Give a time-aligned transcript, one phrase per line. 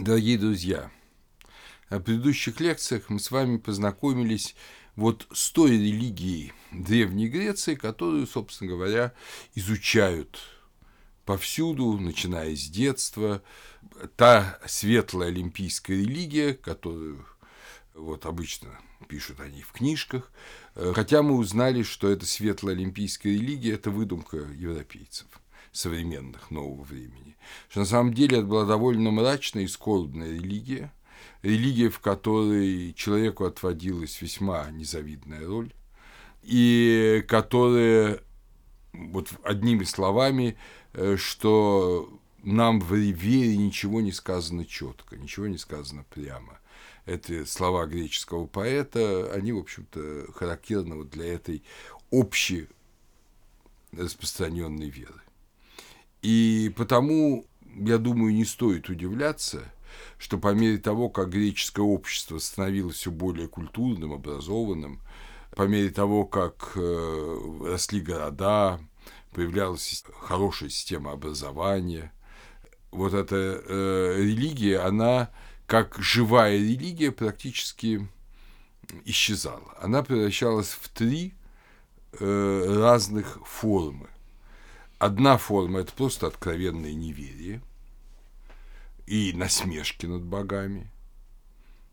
[0.00, 0.90] Дорогие друзья,
[1.88, 4.56] в предыдущих лекциях мы с вами познакомились
[4.96, 9.12] вот с той религией Древней Греции, которую, собственно говоря,
[9.54, 10.40] изучают
[11.24, 13.42] повсюду, начиная с детства.
[14.16, 17.24] Та светлая олимпийская религия, которую
[17.94, 20.32] вот обычно пишут они в книжках,
[20.74, 25.28] хотя мы узнали, что эта светлая олимпийская религия– это выдумка европейцев
[25.74, 27.36] современных нового времени.
[27.68, 30.92] Что на самом деле это была довольно мрачная и скорбная религия,
[31.42, 35.72] религия, в которой человеку отводилась весьма незавидная роль,
[36.42, 38.20] и которая,
[38.92, 40.56] вот одними словами,
[40.92, 46.60] э, что нам в вере ничего не сказано четко, ничего не сказано прямо.
[47.04, 51.62] Это слова греческого поэта, они, в общем-то, характерны вот для этой
[52.10, 52.68] общей
[53.92, 55.23] распространенной веры.
[56.24, 57.44] И потому,
[57.76, 59.62] я думаю, не стоит удивляться,
[60.16, 65.02] что по мере того, как греческое общество становилось все более культурным, образованным,
[65.54, 68.80] по мере того, как э, росли города,
[69.34, 72.10] появлялась хорошая система образования,
[72.90, 75.28] вот эта э, религия, она
[75.66, 78.08] как живая религия практически
[79.04, 79.76] исчезала.
[79.78, 81.34] Она превращалась в три
[82.18, 84.08] э, разных формы.
[84.98, 87.62] Одна форма– это просто откровенное неверие–
[89.06, 90.90] и насмешки над богами,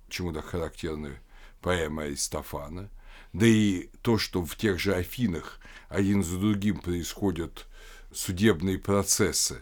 [0.09, 1.19] чему так характерны
[1.61, 2.89] поэма Аристофана,
[3.33, 7.67] да и то, что в тех же Афинах один за другим происходят
[8.13, 9.61] судебные процессы,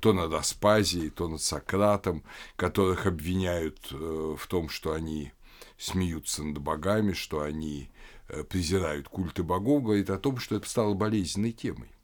[0.00, 2.22] то над Аспазией, то над Сократом,
[2.56, 5.32] которых обвиняют э, в том, что они
[5.78, 7.90] смеются над богами, что они
[8.28, 11.95] э, презирают культы богов, говорит о том, что это стало болезненной темой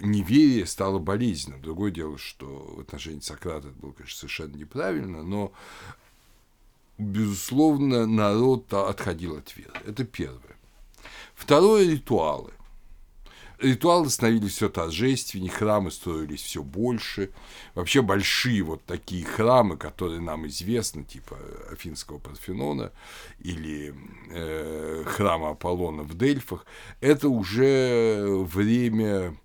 [0.00, 1.62] неверие стало болезненным.
[1.62, 5.52] Другое дело, что в отношении Сократа это было, конечно, совершенно неправильно, но,
[6.98, 9.72] безусловно, народ отходил от веры.
[9.86, 10.56] Это первое.
[11.34, 12.52] Второе– ритуалы.
[13.58, 17.32] Ритуалы становились все торжественнее, храмы строились все больше.
[17.74, 21.36] Вообще большие вот такие храмы, которые нам известны, типа
[21.72, 22.92] Афинского Парфенона
[23.40, 23.94] или
[24.30, 26.66] э, храма Аполлона в Дельфах,
[27.00, 29.36] это уже время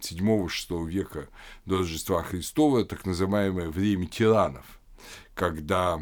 [0.00, 1.28] 7-6 века
[1.66, 4.64] до Рождества Христова, так называемое время тиранов,
[5.34, 6.00] когда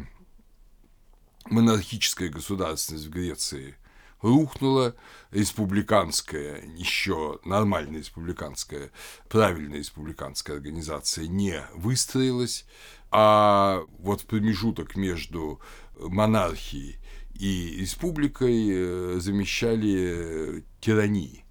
[1.45, 3.75] монархическая государственность в Греции
[4.21, 4.95] рухнула,
[5.31, 8.91] республиканская, еще нормальная республиканская,
[9.29, 12.65] правильная республиканская организация не выстроилась,
[13.11, 15.59] а вот промежуток между
[15.99, 16.99] монархией
[17.35, 21.42] и республикой э, замещали тирании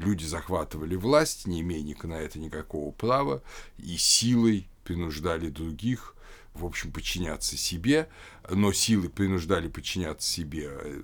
[0.00, 3.42] люди захватывали власть, не имея на это никакого права,
[3.78, 6.14] и силой принуждали других,
[6.54, 8.08] в общем, подчиняться себе,
[8.48, 11.02] но силы принуждали подчиняться себе э,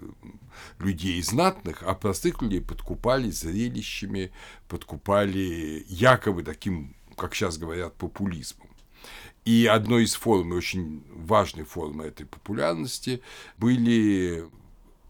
[0.81, 4.33] людей знатных, а простых людей подкупали зрелищами,
[4.69, 8.69] подкупали якобы таким, как сейчас говорят, популизмом.
[9.45, 13.23] И одной из форм, очень важной формы этой популярности
[13.59, 14.49] были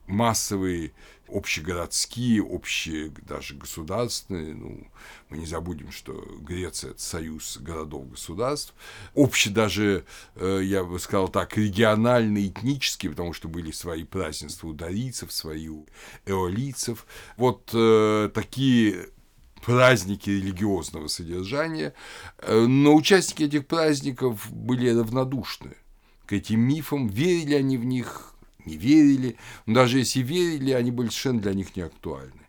[0.07, 0.93] массовые
[1.29, 4.87] общегородские, общие даже государственные, ну,
[5.29, 8.75] мы не забудем, что Греция– это союз городов-государств,
[9.15, 10.05] общие даже,
[10.37, 15.69] э, я бы сказал так, региональные, этнические, потому что были свои празднества у дарийцев, свои
[15.69, 15.87] у
[16.27, 17.07] эолийцев,
[17.37, 19.09] вот э, такие
[19.65, 21.93] праздники религиозного содержания,
[22.39, 25.77] э, но участники этих праздников были равнодушны
[26.27, 28.36] к этим мифам, верили они в них
[28.67, 32.47] не верили, но даже если верили, они были совершенно для них не актуальны.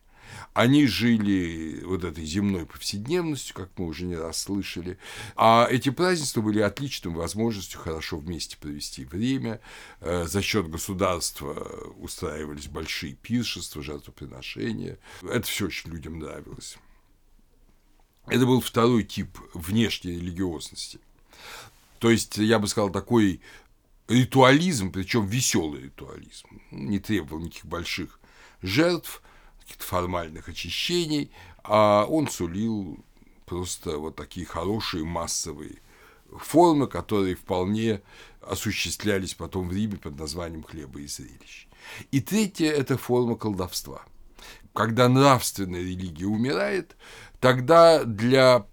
[0.54, 4.98] Они жили вот этой земной повседневностью, как мы уже не раз слышали,
[5.36, 9.62] а эти празднества были отличной возможностью хорошо вместе провести время.
[10.02, 11.54] Э, за счет государства
[11.98, 14.98] устраивались большие пиршества, жертвоприношения.
[15.22, 16.78] Это все очень людям нравилось.
[18.26, 21.00] Это был второй тип внешней религиозности.
[22.00, 23.42] То есть, я бы сказал, такой
[24.08, 28.20] ритуализм, причем веселый ритуализм, не требовал никаких больших
[28.62, 29.22] жертв,
[29.60, 31.32] каких-то формальных очищений,
[31.64, 33.04] а он сулил
[33.46, 35.80] просто вот такие хорошие массовые
[36.40, 38.02] формы, которые вполне
[38.42, 41.68] осуществлялись потом в Риме под названием хлеба и зрелищ.
[42.12, 44.06] И третья– это форма колдовства.
[44.74, 46.96] Когда нравственная религия умирает,
[47.40, 48.68] тогда для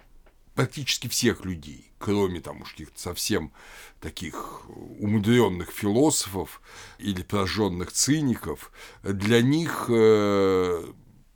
[0.54, 3.52] практически всех людей, кроме там уж каких-то совсем
[4.04, 4.60] таких
[5.00, 6.60] умудренных философов
[6.98, 8.70] или прожженных циников,
[9.02, 10.84] для них э,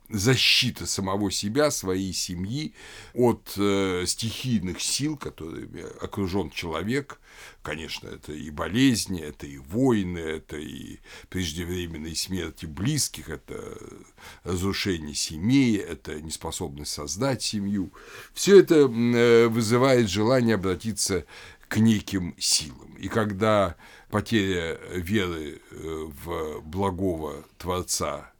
[0.09, 2.75] защита самого себя, своей семьи
[3.15, 7.19] от э, стихийных сил, которыми окружен человек.
[7.63, 10.99] Конечно, это и болезни, это и войны, это и
[11.29, 13.77] преждевременные смерти близких, это
[14.43, 17.91] разрушение семьи, это неспособность создать семью.
[18.35, 21.25] Все это э, вызывает желание обратиться
[21.69, 22.95] к неким силам.
[22.95, 23.77] И когда
[24.09, 28.31] потеря веры э, в благого Творца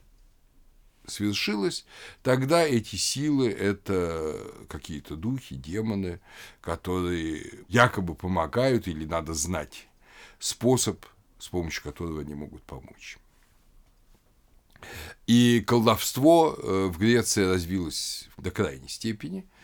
[1.07, 1.85] свершилось,
[2.23, 4.35] тогда эти силы– это
[4.67, 6.19] какие-то духи, демоны,
[6.59, 9.87] которые якобы помогают или надо знать
[10.39, 11.05] способ,
[11.37, 13.19] с помощью которого они могут помочь.
[15.27, 19.47] И колдовство э, в Греции развилось до крайней степени–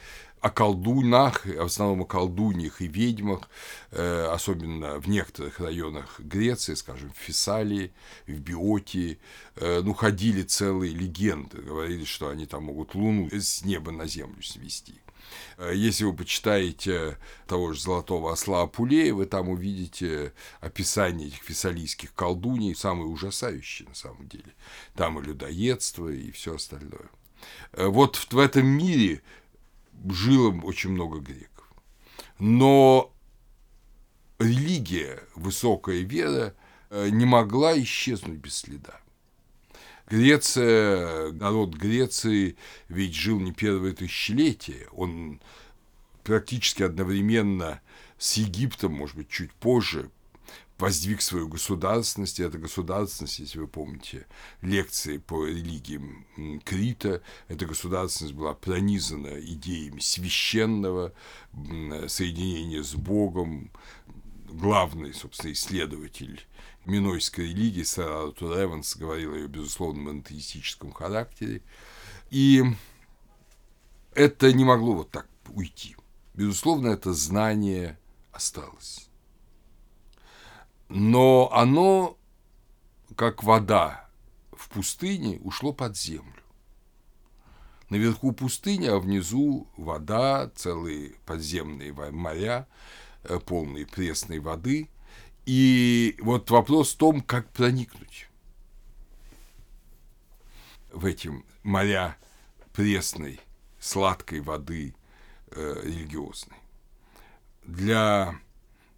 [0.45, 3.49] о колдунах, в основном о колдуньях и ведьмах,
[3.89, 7.91] э, особенно в некоторых районах Греции, скажем, в Фессалии,
[8.27, 9.17] в Биотии,
[9.55, 14.43] э, ну, ходили целые легенды, говорили, что они там могут Луну с неба на землю
[14.43, 15.01] свести.
[15.57, 20.31] Э, если вы почитаете того же Золотого Осла Апулея, вы там увидите
[20.61, 24.53] описание этих фессалийских колдуней, самые ужасающие на самом деле.
[24.93, 27.09] Там и людоедство, и все остальное.
[27.73, 29.23] Вот в этом мире
[30.09, 31.71] жило очень много греков.
[32.39, 33.13] Но
[34.39, 36.55] религия, высокая вера
[36.89, 38.99] э, не могла исчезнуть без следа.
[40.07, 42.57] Греция, народ Греции
[42.89, 45.41] ведь жил не первое тысячелетие, он
[46.23, 47.81] практически одновременно
[48.17, 50.11] с Египтом, может быть, чуть позже,
[50.77, 54.27] воздвиг свою государственность, и эта государственность, если вы помните
[54.61, 56.25] лекции по религиям
[56.65, 61.13] Крита, эта государственность была пронизана идеями священного,
[62.07, 63.71] соединения с Богом,
[64.49, 66.45] главный, собственно, исследователь
[66.85, 71.61] минойской религии, сэр Артур Эванс, говорил о ее, безусловно, монотеистическом характере.
[72.29, 72.63] И
[74.13, 75.95] это не могло вот так уйти.
[76.33, 77.97] Безусловно, это знание
[78.31, 79.04] осталось
[80.89, 82.17] но оно,
[83.15, 84.07] как вода
[84.51, 86.31] в пустыне, ушло под землю.
[87.89, 92.67] Наверху пустыня, а внизу вода, целые подземные моря,
[93.23, 94.89] э, полные пресной воды.
[95.45, 98.27] И вот вопрос в том, как проникнуть
[100.91, 102.17] в эти моря
[102.73, 103.39] пресной,
[103.79, 104.95] сладкой воды
[105.51, 106.57] э, религиозной.
[107.63, 108.39] Для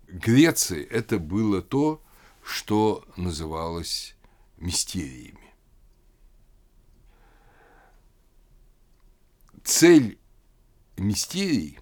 [0.07, 2.01] Греции это было то,
[2.41, 4.15] что называлось
[4.57, 5.53] мистериями.
[9.65, 10.17] Цель
[10.95, 11.77] мистерий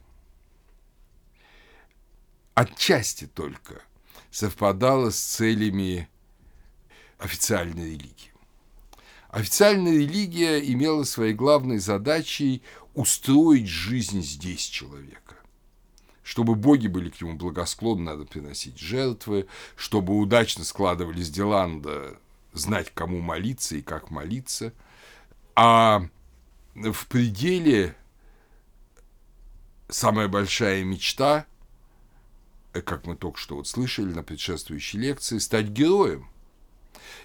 [2.56, 3.84] отчасти только
[4.32, 6.10] совпадала с целями
[7.20, 8.34] официальной религии.
[9.30, 12.64] Официальная религия имела своей главной задачей
[12.96, 15.25] устроить жизнь здесь человека
[16.26, 19.46] чтобы боги были к нему благосклонны, надо приносить жертвы,
[19.76, 22.18] чтобы удачно складывались дела, надо
[22.52, 24.74] знать, кому молиться и как молиться.
[25.54, 26.08] А
[26.74, 27.96] в пределе
[29.88, 31.46] самая большая мечта,
[32.74, 36.28] э, как мы только что вот слышали на предшествующей лекции, стать героем.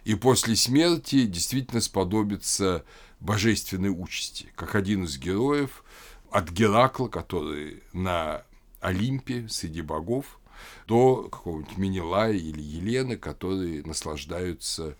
[0.04, 2.84] И после смерти действительно сподобиться
[3.18, 5.84] божественной участи, как один из героев
[6.30, 8.44] от Геракла, который на
[8.80, 10.40] Олимпе среди богов
[10.86, 14.96] до какого-нибудь Менелая или Елены, которые наслаждаются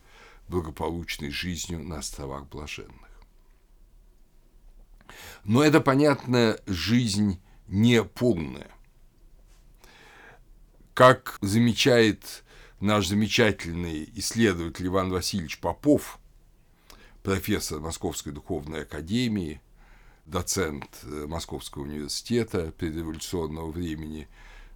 [0.49, 2.95] благополучной жизнью на островах блаженных.
[5.45, 8.71] Но это, понятно, жизнь не полная.
[10.95, 12.45] Как замечает
[12.81, 16.19] наш замечательный исследователь Иван Васильевич Попов,
[17.23, 19.61] профессор Московской духовной академии–
[20.31, 24.29] доцент э, Московского университета предреволюционного времени,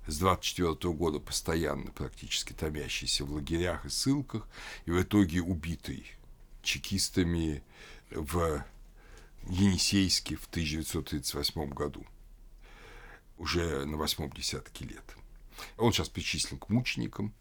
[0.07, 4.47] с 24 года постоянно практически томящийся в лагерях и ссылках,
[4.85, 6.07] и в итоге убитый
[6.63, 7.63] чекистами
[8.11, 8.65] в
[9.49, 12.05] Енисейске в 1938 году,
[13.39, 15.05] уже на восьмом десятке лет.
[15.79, 17.33] Он сейчас причислен к мученикам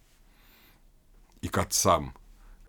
[1.41, 2.15] и к отцам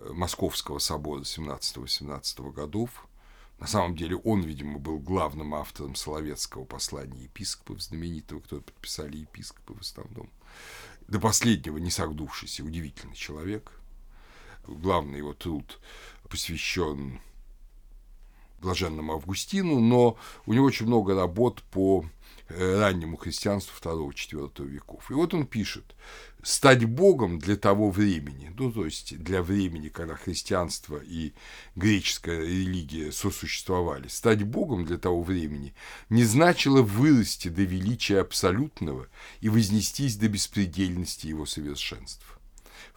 [0.01, 3.07] э, Московского собора 17-18 годов–
[3.59, 9.75] на самом деле он, видимо, был главным автором Соловецкого послания епископов знаменитого, кто подписали епископы
[9.75, 10.31] в основном.
[11.09, 13.81] До последнего не согнувшийся, удивительный человек.
[14.67, 15.79] Главный его труд
[16.29, 17.21] посвящен
[18.61, 22.05] блаженному Августину, но у него очень много работ по
[22.49, 25.11] раннему христианству II-IV веков.
[25.11, 25.95] И вот он пишет,
[26.43, 31.33] стать Богом для того времени, ну, то есть для времени, когда христианство и
[31.75, 35.75] греческая религия сосуществовали, стать Богом для того времени
[36.11, 39.09] не значило вырасти до величия абсолютного
[39.41, 42.34] и вознестись до беспредельности его совершенств.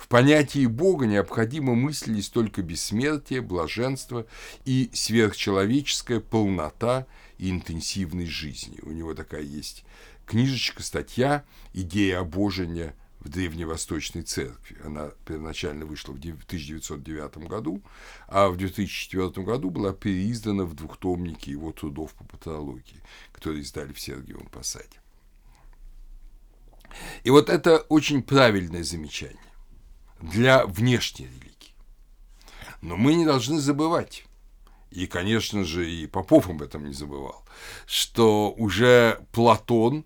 [0.07, 4.25] В понятии Бога необходимо мыслились только бессмертие, блаженство
[4.63, 7.05] и сверхчеловеческая полнота
[7.37, 8.79] и интенсивность жизни.
[8.83, 9.83] У него такая есть
[10.25, 14.77] книжечка, статья «Идея обожения в Древневосточной Церкви».
[14.81, 17.83] Она первоначально вышла в 1909 году,
[18.29, 23.99] а в 2004 году была переиздана в двухтомнике его трудов по патологии, которые издали в
[23.99, 25.01] Сергиевом Посаде.
[27.25, 29.46] И вот это очень правильное замечание
[30.21, 31.75] для внешней религии.
[32.81, 34.25] Но мы не должны забывать,
[34.91, 37.43] и, конечно же, и Попов об этом не забывал,
[37.85, 40.05] что уже Платон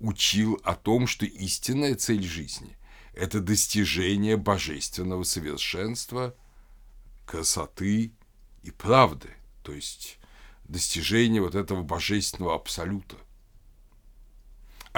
[0.00, 2.76] учил о том, что истинная цель жизни–
[3.14, 6.34] это достижение божественного совершенства,
[7.26, 8.12] красоты
[8.62, 9.30] и правды,
[9.62, 10.18] то есть
[10.64, 13.16] достижение вот этого божественного абсолюта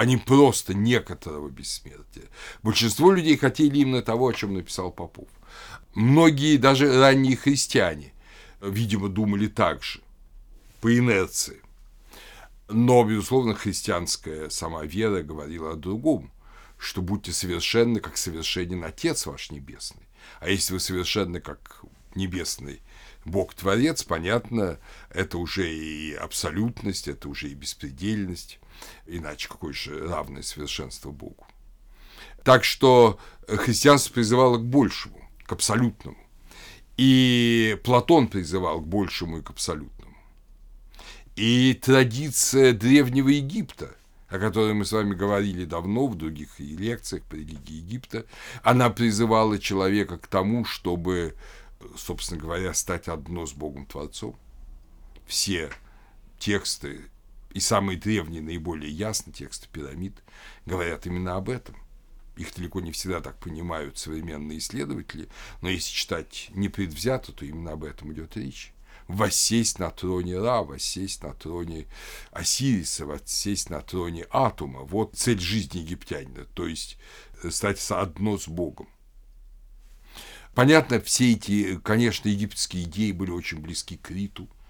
[0.01, 2.23] а не просто некоторого бессмертия.
[2.63, 5.29] Большинство людей хотели именно того, о чем написал Попов.
[5.93, 8.11] Многие, даже ранние христиане,
[8.61, 10.01] видимо, думали так же,
[10.79, 11.61] по инерции.
[12.67, 16.31] Но, безусловно, христианская сама вера говорила о другом,
[16.79, 20.07] что будьте совершенны, как совершенен Отец ваш Небесный.
[20.39, 21.83] А если вы совершенны, как
[22.15, 22.81] Небесный
[23.23, 24.79] Бог-творец, понятно,
[25.11, 28.59] это уже и абсолютность, это уже и беспредельность.
[29.05, 31.45] Иначе какое же равное совершенство Богу.
[32.43, 36.17] Так что христианство призывало к большему, к абсолютному.
[36.97, 40.15] И Платон призывал к большему и к абсолютному.
[41.35, 43.95] И традиция Древнего Египта,
[44.27, 48.25] о которой мы с вами говорили давно в других лекциях по религии Египта,
[48.63, 51.35] она призывала человека к тому, чтобы,
[51.97, 54.35] собственно говоря, стать одно с Богом Творцом.
[55.25, 55.71] Все
[56.39, 57.10] тексты
[57.53, 60.23] и самые древние, наиболее ясные тексты пирамид
[60.65, 61.75] говорят именно об этом.
[62.37, 65.27] Их далеко не всегда так понимают современные исследователи,
[65.61, 68.73] но если читать непредвзято, то именно об этом идет речь.
[69.07, 71.87] Воссесть на троне Ра, воссесть на троне
[72.31, 74.81] Осириса, воссесть на троне Атума.
[74.81, 76.97] Вот цель жизни египтянина, то есть
[77.43, 78.87] э, стать соодно с Богом.
[80.55, 84.49] Понятно, все эти, конечно, египетские идеи были очень близки к Риту–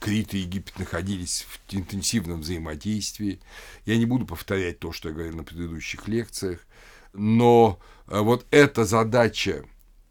[0.00, 3.40] Крит и Египет находились в интенсивном взаимодействии.
[3.86, 6.60] Я не буду повторять то, что я говорил на предыдущих лекциях,
[7.12, 9.64] но э, вот эта задача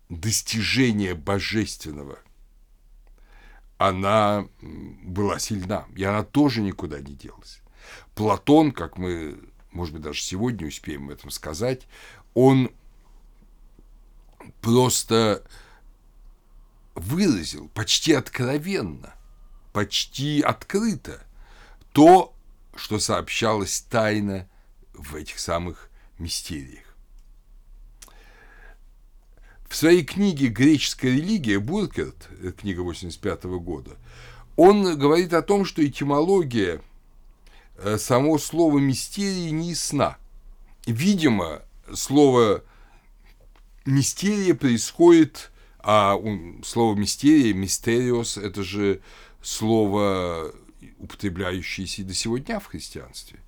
[0.10, 2.20] достижения божественного,
[3.78, 4.48] она
[5.04, 7.62] была сильна, и она тоже никуда не делась.
[8.16, 9.38] Платон, как мы,
[9.72, 11.88] может быть, даже сегодня успеем об этом сказать,
[12.34, 12.72] он
[14.62, 15.44] просто
[16.96, 19.14] выразил почти откровенно–
[19.76, 21.22] почти открыто
[21.92, 22.34] то,
[22.78, 24.48] что сообщалось тайно
[24.94, 26.86] в этих самых мистериях.
[29.68, 33.98] В своей книге «Греческая религия» Буркерт, книга 85 года,
[34.56, 36.82] он говорит о том, что этимология
[37.76, 40.18] э, само слово «мистерии» не ясна.
[40.86, 41.64] Видимо,
[41.94, 42.64] слово
[43.84, 46.18] «мистерия» происходит, а
[46.64, 49.02] слово «мистерия», «мистериос»– это же
[49.46, 50.52] слово,
[50.98, 53.40] употребляющееся и до сего дня в христианстве.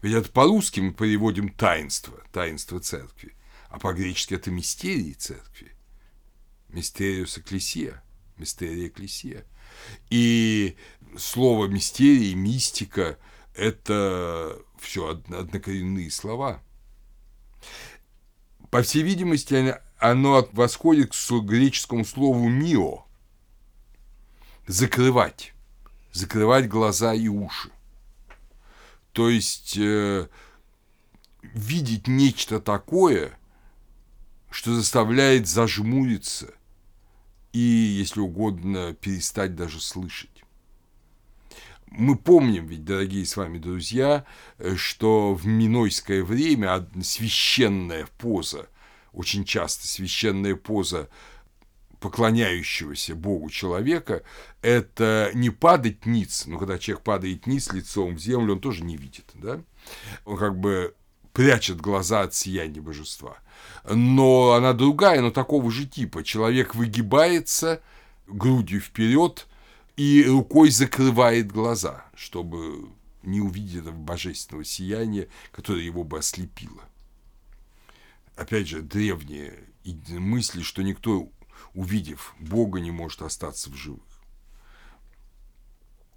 [0.00, 3.34] Ведь это по-русски мы переводим таинство, таинство церкви,
[3.68, 5.72] а по-гречески это мистерии церкви.
[6.68, 8.02] Мистериус экклесия,
[8.36, 9.44] мистерия экклесия.
[10.08, 10.76] И
[11.18, 13.18] слово мистерии, мистика–
[13.54, 16.62] это все однокоренные слова.
[18.70, 23.05] По всей видимости, оно восходит к греческому слову «мио»,
[24.66, 25.54] закрывать,
[26.12, 27.70] закрывать глаза и уши.
[29.12, 30.28] То есть э,
[31.42, 33.38] видеть нечто такое,
[34.50, 36.52] что заставляет зажмуриться
[37.52, 40.44] и, если угодно, перестать даже слышать.
[41.86, 44.26] Мы помним ведь, дорогие с вами друзья,
[44.58, 48.68] э, что в минойское время священная поза,
[49.12, 51.08] очень часто священная поза
[52.06, 54.22] поклоняющегося Богу человека,
[54.62, 58.96] это не падать ниц, но когда человек падает ниц лицом в землю, он тоже не
[58.96, 59.60] видит, да?
[60.24, 60.94] Он как бы
[61.32, 63.38] прячет глаза от сияния божества.
[63.90, 66.22] Но она другая, но такого же типа.
[66.22, 67.82] Человек выгибается
[68.28, 69.48] грудью вперед,
[69.96, 72.88] и рукой закрывает глаза, чтобы
[73.24, 76.84] не увидеть этого божественного сияния, которое его бы ослепило.
[78.36, 79.58] Опять же, древние
[80.08, 81.28] мысли, что никто,
[81.76, 84.02] увидев Бога, не может остаться в живых.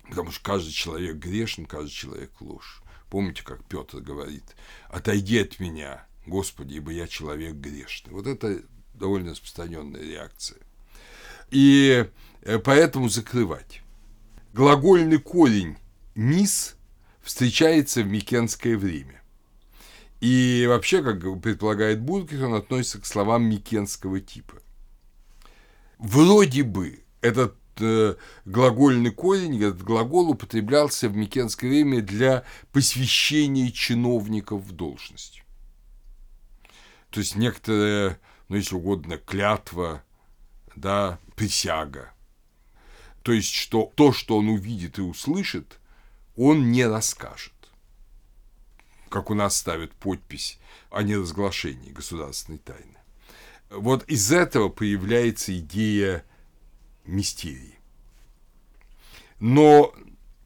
[0.08, 2.82] Потому что каждый человек грешен, каждый человек ложь.
[3.10, 4.56] Помните, как Петр говорит,
[4.88, 8.14] отойди от меня, Господи, ибо я человек грешный.
[8.14, 8.64] Вот это
[8.94, 10.60] довольно распространенная реакция.
[11.52, 12.10] И
[12.42, 13.82] э, поэтому закрывать.
[14.54, 15.78] Глагольный корень
[16.16, 16.76] «низ»
[17.22, 19.22] встречается в Микенское время.
[20.22, 24.62] И вообще, как предполагает Буркер, он относится к словам микенского типа.
[26.00, 28.16] Вроде бы этот э,
[28.46, 35.44] глагольный корень, этот глагол употреблялся в Микенское время для посвящения чиновников в должность.
[37.10, 40.04] То есть некоторая, ну если угодно, клятва,
[40.78, 42.14] да, присяга.
[43.22, 45.80] То есть, что то, что он увидит и услышит,
[46.38, 47.54] он не расскажет.
[49.10, 52.99] Как у нас ставят подпись о неразглашении государственной тайны.
[53.70, 56.24] Вот из этого появляется идея
[57.06, 57.78] мистерии.
[59.40, 59.94] Но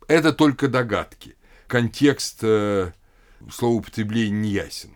[0.07, 1.35] это только догадки.
[1.67, 2.91] Контекст э,
[3.49, 4.95] словоупотребления не ясен.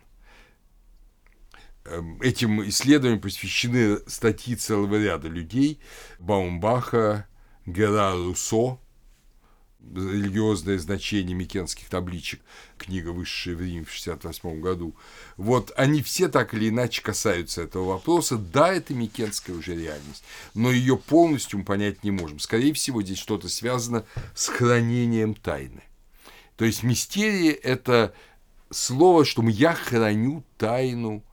[1.85, 5.79] Эм, этим исследованиям посвящены статьи целого ряда людей
[6.19, 7.27] Баумбаха,
[7.65, 8.79] Гера Руссо,
[9.93, 12.41] религиозное значение микенских табличек,
[12.77, 14.95] книга «Высшее время» в 1968 году.
[15.37, 18.37] Вот они все так или иначе касаются этого вопроса.
[18.37, 22.39] Да, это микенская уже реальность, но ее полностью мы понять не можем.
[22.39, 25.83] Скорее всего, здесь что-то связано с хранением тайны.
[26.55, 28.13] То есть мистерия– это
[28.71, 31.23] слово, что я храню тайну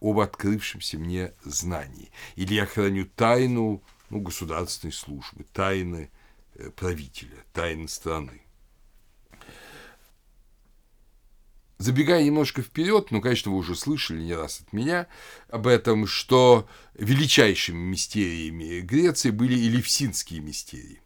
[0.00, 2.10] об открывшемся мне знании.
[2.36, 6.10] Или я храню тайну ну, государственной службы, тайны
[6.76, 8.42] правителя, тайны страны.
[11.78, 15.06] Забегая немножко вперед, ну, конечно, вы уже слышали не раз от меня
[15.48, 21.00] об этом, что величайшими мистериями Греции были элевсинские мистерии.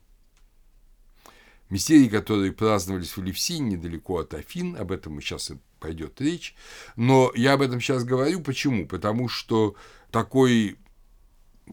[1.71, 6.55] Мистерии, которые праздновались в Элевсине, недалеко от Афин, об этом мы сейчас и пойдет речь.
[6.97, 8.40] Но я об этом сейчас говорю.
[8.40, 8.87] Почему?
[8.87, 9.75] Потому что
[10.11, 10.78] такой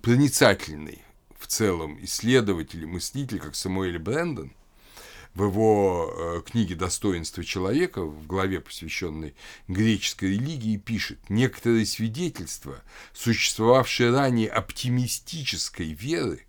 [0.01, 1.04] проницательный
[1.45, 4.51] в целом исследователь и мыслитель, как Самуэль Брэндон,
[5.35, 9.35] в его э, книге «Достоинство человека», в главе, посвященной
[9.67, 12.81] греческой религии, пишет «Некоторые свидетельства,
[13.13, 16.47] существовавшие ранее оптимистической веры,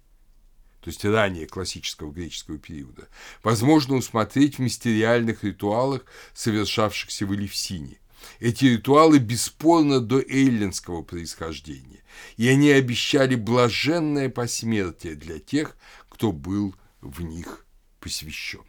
[0.81, 3.09] то есть ранее классического греческого периода,
[3.43, 7.99] возможно усмотреть в мистериальных ритуалах, совершавшихся в Элевсине,
[8.41, 12.03] эти ритуалы бесспорно до эллинского происхождения,
[12.37, 15.77] и они обещали блаженное посмертие для тех,
[16.09, 17.65] кто был в них
[18.01, 18.63] посвящен.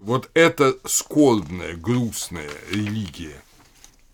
[0.00, 3.40] Вот эта скорбная, грустная религия,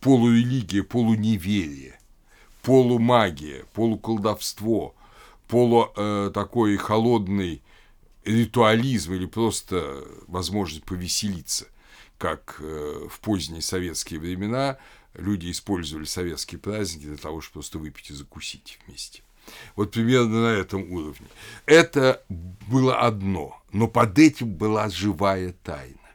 [0.00, 1.98] полурелигия, полуневерие,
[2.62, 4.94] полумагия, полуколдовство,
[5.46, 7.62] полу э, такой холодный
[8.24, 11.66] ритуализм или просто возможность повеселиться–
[12.18, 14.78] как э, в поздние советские времена
[15.14, 19.22] люди использовали советские праздники для того, чтобы просто выпить и закусить вместе.
[19.76, 21.26] Вот примерно на этом уровне.
[21.64, 26.10] Это было одно, но под этим была живая тайна,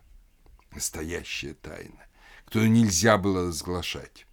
[0.72, 2.06] настоящая тайна,
[2.46, 4.28] которую нельзя было разглашать.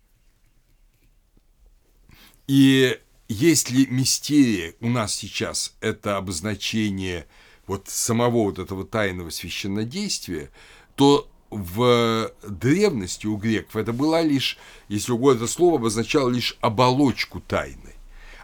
[2.47, 7.27] И если мистерия у нас сейчас это обозначение
[7.67, 10.51] вот самого вот этого тайного священнодействия,
[10.97, 14.59] то в древности у греков это была лишь,
[14.89, 17.95] если угодно, это слово обозначало лишь оболочку тайны.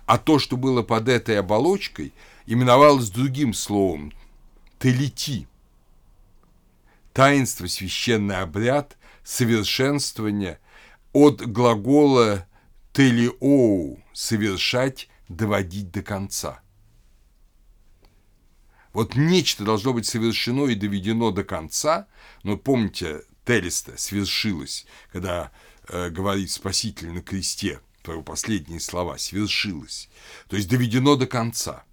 [0.07, 2.13] А то, что было под этой оболочкой,
[2.47, 4.13] именовалось другим словом–
[4.79, 5.47] телити.
[7.13, 10.59] Таинство, священный обряд, совершенствование
[11.13, 12.47] от глагола
[12.93, 16.61] телиоу– совершать, доводить до конца–
[18.97, 22.07] вот нечто должно быть совершено и доведено до конца,
[22.45, 25.53] но помните, Телеста свершилось, когда
[25.91, 30.09] э, говорит Спаситель на кресте, твои последние слова, свершилось,
[30.49, 31.85] то есть доведено до конца.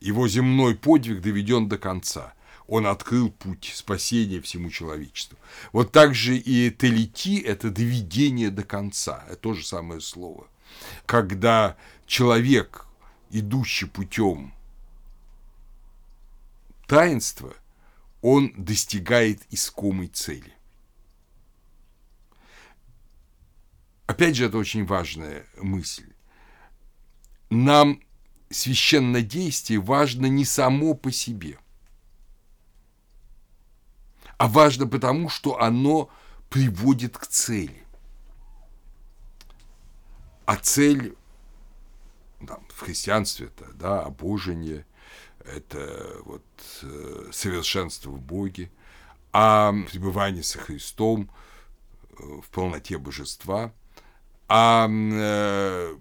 [0.00, 2.32] Его земной подвиг доведен до конца.
[2.66, 5.36] Он открыл путь спасения всему человечеству.
[5.72, 9.22] Вот так же и телети– это доведение до конца.
[9.26, 10.48] Это то же самое слово.
[11.04, 11.76] Когда
[12.06, 12.86] человек,
[13.28, 14.54] идущий путем
[16.86, 17.54] таинства
[18.22, 20.54] он достигает искомой цели.
[24.06, 26.12] Опять же, это очень важная мысль.
[27.50, 28.00] Нам
[28.50, 31.58] священное действие важно не само по себе,
[34.38, 36.10] а важно потому, что оно
[36.50, 37.82] приводит к цели.
[40.46, 41.16] А цель
[42.46, 44.86] там, в христианстве это да, обожение,
[45.44, 46.44] это вот
[46.82, 48.70] э, совершенство в Боге,
[49.32, 51.30] а пребывание со Христом
[52.10, 53.72] э, в полноте божества,
[54.48, 55.96] а э,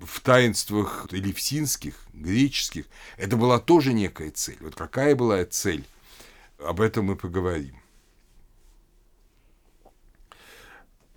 [0.00, 2.86] в таинствах элевсинских, греческих,
[3.16, 4.58] это была тоже некая цель.
[4.60, 5.84] Вот какая была цель,
[6.58, 7.76] об этом мы поговорим.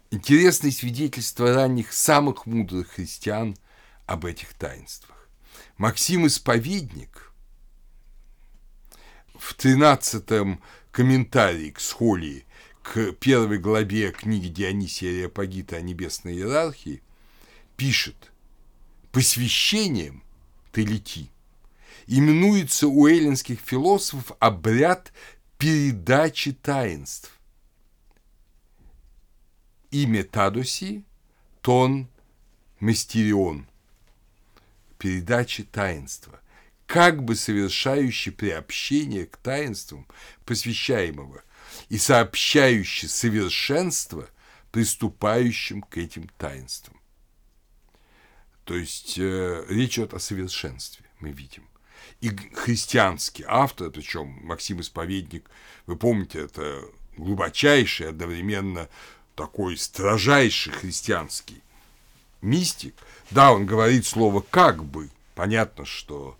[0.09, 3.55] Интересные свидетельства ранних самых мудрых христиан
[4.07, 5.29] об этих таинствах.
[5.77, 7.30] Максим Исповедник
[9.41, 10.59] в 13
[10.91, 12.45] комментарии к схолии
[12.83, 17.01] к первой главе книги Дионисия Ареопагита о небесной иерархии
[17.75, 18.31] пишет
[19.11, 20.23] «Посвящением
[20.71, 21.31] Телети
[22.05, 25.11] именуется у эллинских философов обряд
[25.57, 27.31] передачи таинств,
[29.89, 31.03] имя Тадуси,
[31.61, 32.07] тон
[32.79, 33.65] Мистерион,
[34.99, 36.40] передачи таинства,
[36.91, 40.05] как бы совершающий приобщение к таинствам
[40.43, 41.41] посвящаемого
[41.87, 44.29] и сообщающий совершенство
[44.73, 46.99] приступающим к этим таинствам.
[48.65, 51.63] То есть э, речь идет о совершенстве, мы видим.
[52.19, 55.49] И христианский автор, причем Максим Исповедник,
[55.85, 56.83] вы помните, это
[57.15, 58.89] глубочайший, одновременно
[59.35, 61.63] такой строжайший христианский
[62.41, 62.95] мистик,
[63.29, 66.37] да, он говорит слово «как бы», понятно, что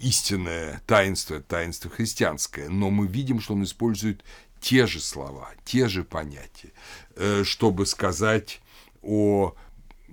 [0.00, 4.24] истинное таинство– таинство христианское, но мы видим, что он использует
[4.60, 6.72] те же слова, те же понятия,
[7.16, 8.60] э, чтобы сказать
[9.02, 9.54] о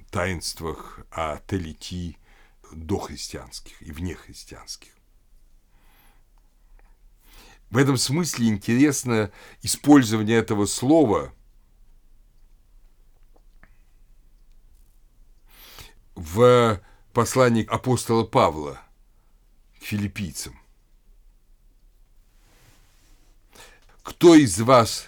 [0.10, 2.18] таинствах, о телети
[2.72, 4.92] дохристианских и внехристианских.
[7.70, 11.32] В этом смысле интересно использование этого слова
[16.16, 16.82] в
[17.14, 18.82] послании апостола Павла
[19.90, 20.54] филиппийцам.
[24.04, 25.08] «Кто из вас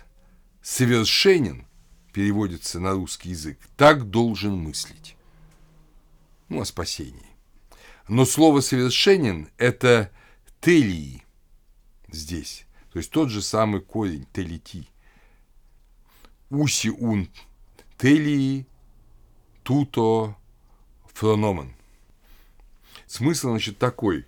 [0.63, 1.67] совершенен?»
[2.13, 5.15] переводится на русский язык, так должен мыслить.
[6.49, 7.29] Ну, о спасении.
[8.07, 10.11] Но слово «совершенен»– это
[10.59, 11.23] «телии»
[12.09, 12.65] здесь.
[12.91, 14.87] То есть тот же самый корень «телити».
[16.49, 17.29] «Уси ун
[17.97, 18.65] телии
[19.63, 20.35] туто
[21.13, 21.73] фрономен».
[23.05, 24.25] Смысл, значит, такой.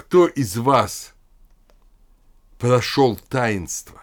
[0.00, 1.12] Кто из вас
[2.58, 4.02] прошел таинство,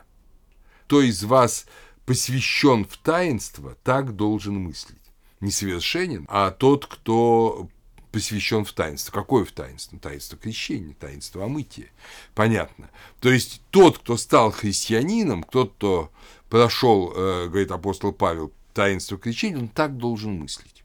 [0.86, 1.66] кто из вас
[2.06, 5.02] посвящен в таинство, так должен мыслить.
[5.40, 7.68] Не совершенен, а тот, кто
[8.12, 9.12] посвящен в таинство.
[9.12, 9.98] Какое в таинство?
[9.98, 11.90] Таинство крещения, таинство омытия.
[12.36, 12.92] Понятно.
[13.20, 16.12] То есть тот, кто стал христианином, тот, кто
[16.48, 20.77] прошел, э, говорит апостол Павел, таинство крещения, он так должен мыслить.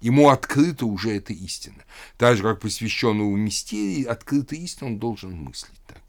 [0.00, 1.84] Ему открыта уже эта истина.
[2.16, 6.02] Так же, как посвященному мистерии, открыта истина, он должен мыслить так.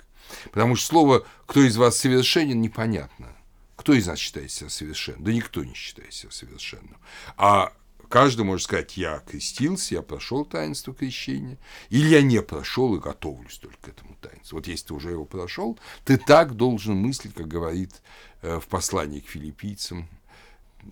[0.52, 3.28] Потому что слово «кто из вас совершенен» непонятно.
[3.76, 5.24] Кто из нас считает себя совершенным?
[5.24, 6.98] Да никто не считает себя совершенным.
[7.36, 7.74] А
[8.10, 11.58] каждый может сказать, я крестился, я прошел таинство крещения,
[11.90, 14.58] или я не прошел и готовлюсь только к этому таинству.
[14.58, 18.02] Вот если ты уже его прошел, ты так должен мыслить, как говорит
[18.42, 20.08] э, в послании к филиппийцам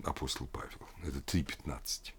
[0.03, 0.79] апостол Павел.
[1.03, 2.13] Это 3.15.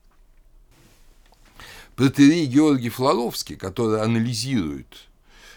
[2.00, 5.10] Протерей Георгий Флоровский, который анализирует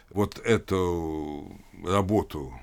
[0.09, 2.53] вот эту работу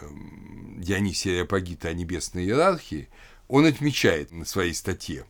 [0.00, 3.10] эм, Дионисия Апагита о небесной иерархии,
[3.48, 5.26] он отмечает на своей статье.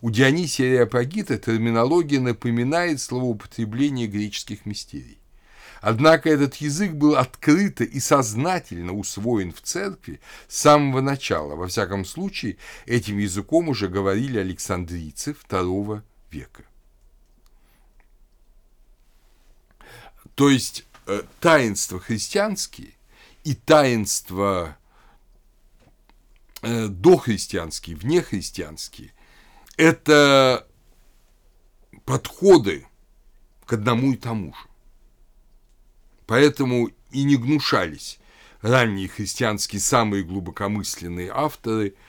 [0.00, 5.18] У Дионисия Ареопагита терминология напоминает словоупотребление греческих мистерий.
[5.82, 11.54] Однако этот язык был открыто и сознательно усвоен в церкви с самого начала.
[11.54, 12.56] Во всяком случае,
[12.86, 16.64] этим языком уже говорили александрийцы II века.
[20.40, 22.94] То есть э, таинства христианские
[23.44, 24.78] и таинства
[26.62, 29.12] э, дохристианские, внехристианские–
[29.76, 30.66] это
[32.06, 32.86] подходы
[33.66, 34.66] к одному и тому же.
[36.24, 38.18] Поэтому и не гнушались
[38.62, 41.96] ранние христианские самые глубокомысленные авторы–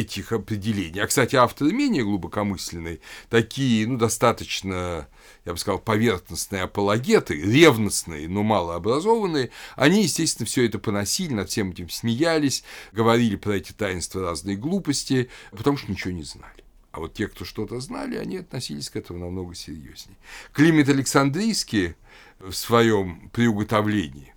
[0.00, 1.00] этих определений.
[1.00, 5.08] А, кстати, авторы менее глубокомысленные, такие, ну, достаточно,
[5.44, 11.70] я бы сказал, поверхностные апологеты, ревностные, но малообразованные, они, естественно, все это поносили, над всем
[11.70, 16.64] этим смеялись, говорили про эти таинства разные глупости, потому что ничего не знали.
[16.92, 20.16] А вот те, кто что-то знали, они относились к этому намного серьезнее.
[20.52, 21.94] Климат Александрийский
[22.38, 24.32] в своем приуготовлении,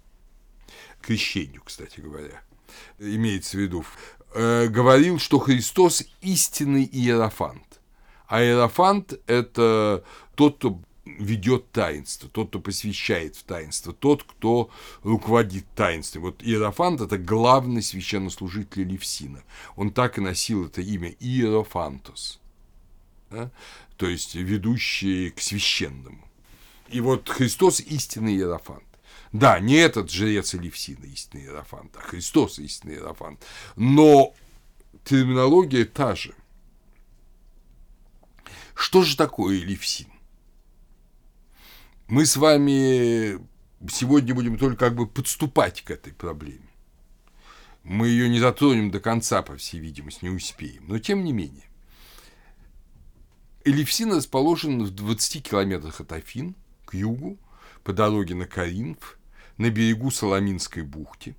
[1.01, 2.41] крещению, кстати говоря,
[2.97, 3.85] имеется в виду,
[4.37, 7.81] э, говорил, что Христос истинный иерофант.
[8.27, 10.03] А иерофант– это
[10.35, 14.69] тот, кто ведет таинство, тот, кто посвящает в таинство, тот, кто
[15.03, 16.23] руководит таинством.
[16.23, 19.43] Вот Иерофант– это главный священнослужитель Левсина.
[19.75, 22.39] Он так и носил это имя Иерофантос,
[23.31, 23.51] да?
[23.95, 26.27] то есть ведущий к священному.
[26.89, 28.83] И вот Христос– истинный Иерофант.
[29.37, 33.45] Да, не этот жрец Левсина истинный Иерофант, а Христос истинный Иерофант.
[33.75, 34.33] Но
[35.03, 36.33] терминология та же.
[38.73, 40.07] Что же такое Левсин?
[42.07, 43.39] Мы с вами
[43.87, 46.67] сегодня будем только как бы подступать к этой проблеме.
[47.83, 50.83] Мы ее не затронем до конца, по всей видимости, не успеем.
[50.87, 51.69] Но тем не менее.
[53.65, 57.37] Элевсин расположен в 20 километрах от Афин, к югу,
[57.83, 59.16] по дороге на Каринф,
[59.57, 61.35] на берегу Соломинской бухты,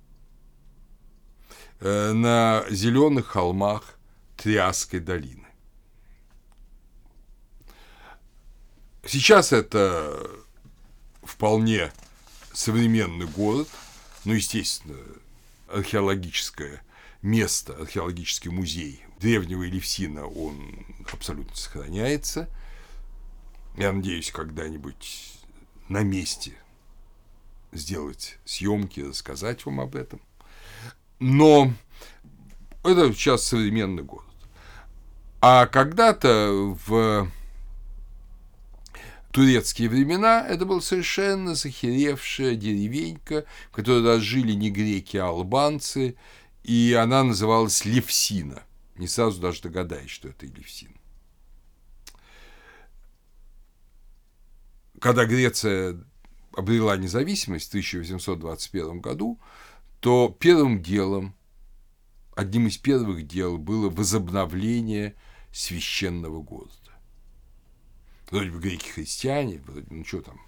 [1.79, 3.97] э, на зеленых холмах
[4.37, 5.47] Триасской долины.
[9.05, 10.29] Сейчас это
[11.23, 11.91] вполне
[12.53, 13.69] современный город,
[14.25, 14.97] ну, естественно,
[15.67, 16.81] археологическое
[17.21, 22.49] место, археологический музей древнего Елевсина, он абсолютно сохраняется.
[23.77, 25.33] Я надеюсь, когда-нибудь
[25.87, 26.53] на месте
[27.71, 30.21] сделать съемки, рассказать вам об этом.
[31.19, 31.73] Но
[32.83, 34.25] это сейчас современный город.
[35.41, 37.29] А когда-то в
[39.31, 46.15] турецкие времена это была совершенно захеревшая деревенька, в которой разжили не греки, а албанцы,
[46.63, 48.63] и она называлась Левсина.
[48.95, 50.93] Не сразу даже догадаюсь, что это Левсин.
[54.99, 56.03] Когда Греция
[56.59, 59.39] обрела независимость в 1821 году,
[59.99, 61.35] то первым делом,
[62.35, 65.15] одним из первых дел было возобновление
[65.51, 66.73] священного города.
[68.29, 70.39] Вроде бы греки-христиане, вроде, ну что там,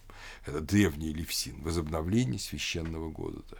[0.45, 3.57] это древний Левсин, возобновление священного города.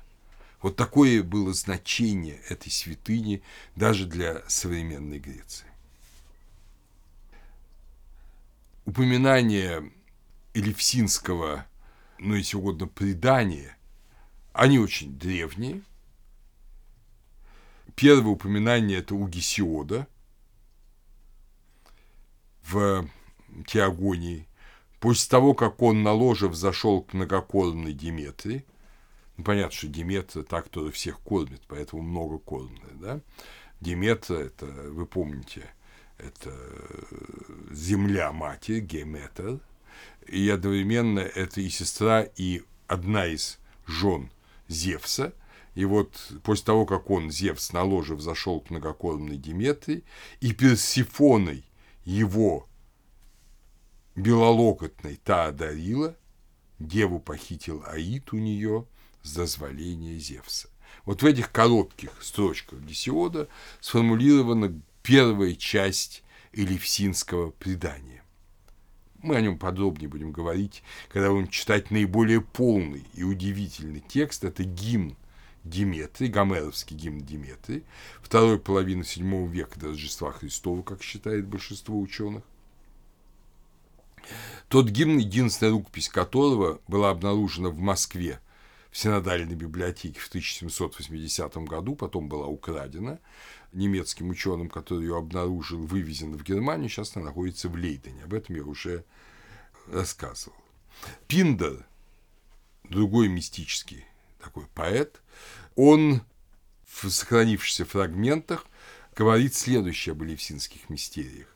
[0.61, 3.41] Вот такое было значение этой святыни
[3.75, 5.65] даже для современной Греции.
[8.85, 9.91] Упоминание
[10.53, 11.65] Элевсинского,
[12.21, 13.75] ну, если угодно, предания,
[14.53, 15.81] они очень древние.
[17.95, 20.07] Первое упоминание– это у Гесиода
[22.63, 23.07] в
[23.65, 24.47] Теогонии,
[24.99, 28.65] после того, как он на ложе взошел к многокормной Диметре,
[29.37, 33.21] ну, понятно, что Диметра так, кто всех кормит, поэтому многокормная, да,
[33.79, 35.63] Диметра, это, вы помните,
[36.19, 36.55] это
[37.71, 39.59] земля матери, Геметр,
[40.31, 44.31] и одновременно это и сестра, и одна из жен
[44.67, 45.33] Зевса,
[45.75, 50.03] и вот после того, как он, Зевс, на ложе взошел к многокормной Диметре,
[50.39, 51.65] и Персифоной
[52.03, 52.67] его
[54.15, 56.15] белолокотной та одарила,
[56.79, 58.85] деву похитил Аид у нее
[59.23, 60.69] с дозволения Зевса.
[61.05, 63.47] Вот в этих коротких строчках Гесиода
[63.79, 68.20] сформулирована первая часть элевсинского предания.
[69.21, 74.43] Мы о нем подробнее будем говорить, когда будем читать наиболее полный и удивительный текст.
[74.43, 75.15] Это гимн
[75.63, 77.83] Диметрий, гомеровский гимн Диметрий,
[78.21, 82.43] второй половины VII века до Рождества Христова, как считает большинство ученых.
[84.69, 88.39] Тот гимн, единственная рукопись которого была обнаружена в Москве
[88.91, 93.19] в Синодальной библиотеке в 1780 году, потом была украдена
[93.73, 98.23] немецким ученым, который ее обнаружил, вывезена в Германию, сейчас она находится в Лейдене.
[98.23, 99.05] Об этом я уже
[99.87, 100.57] рассказывал.
[101.27, 101.85] Пиндер,
[102.83, 104.05] другой мистический
[104.39, 105.21] такой поэт,
[105.75, 106.21] он
[106.85, 108.65] в сохранившихся фрагментах
[109.15, 111.47] говорит следующее об элевсинских мистериях.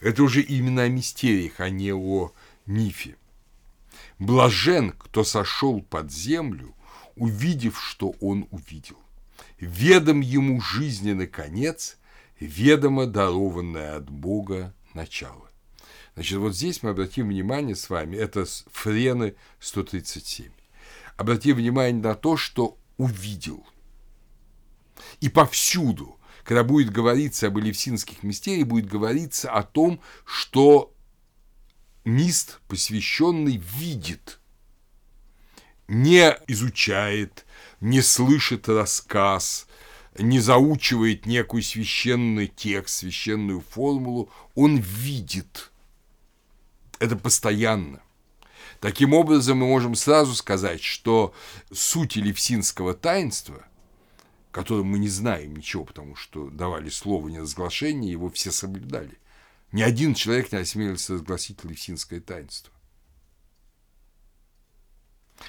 [0.00, 2.32] Это уже именно о мистериях, а не о
[2.66, 3.16] мифе.
[4.18, 6.74] Блажен, кто сошел под землю,
[7.16, 8.96] увидев, что он увидел.
[9.60, 11.98] Ведом ему жизненный конец,
[12.40, 15.50] ведомо дарованное от Бога начало.
[16.14, 20.50] Значит, вот здесь мы обратим внимание с вами, это Френы 137.
[21.16, 23.64] Обратим внимание на то, что увидел.
[25.20, 26.20] И повсюду
[26.50, 30.92] когда будет говориться об элевсинских мистериях, будет говориться о том, что
[32.04, 34.40] мист, посвященный, видит,
[35.86, 37.46] не изучает,
[37.80, 39.66] не слышит рассказ,
[40.18, 45.70] не заучивает некую священный текст, священную формулу, он видит.
[46.98, 48.02] Это постоянно.
[48.80, 51.34] Таким образом, мы можем сразу сказать, что
[51.70, 53.64] суть элевсинского таинства,
[54.50, 59.18] которым мы не знаем ничего, потому что давали слово неразглашения, его все соблюдали.
[59.72, 62.72] Ни один человек не осмелился разгласить элевсинское таинство.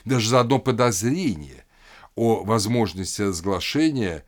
[0.05, 1.65] Даже за одно подозрение
[2.15, 4.25] о возможности разглашения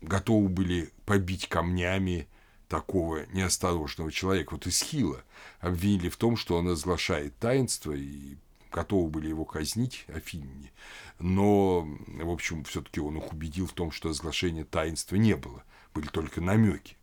[0.00, 2.28] готовы были побить камнями
[2.68, 4.52] такого неосторожного человека.
[4.52, 5.22] Вот Исхила
[5.60, 8.36] обвинили в том, что он разглашает таинство, и
[8.70, 10.70] готовы были его казнить Афиняне.
[11.18, 15.64] Но, в общем, все-таки он их убедил в том, что разглашения таинства не было,
[15.94, 16.97] были только намеки.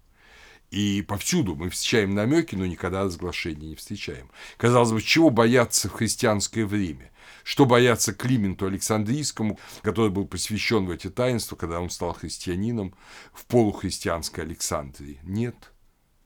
[0.71, 4.30] И повсюду мы встречаем намеки, но никогда разглашения не встречаем.
[4.58, 7.12] Казалось бы, чего бояться в христианское время?
[7.43, 12.95] Что бояться Клименту Александрийскому, который был посвящен в эти таинства, когда он стал христианином
[13.34, 15.19] в полухристианской Александрии?
[15.23, 15.56] Нет,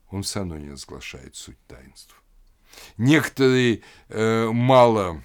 [0.10, 2.16] он все равно не разглашает суть таинств.
[2.98, 5.22] Некоторые э, мало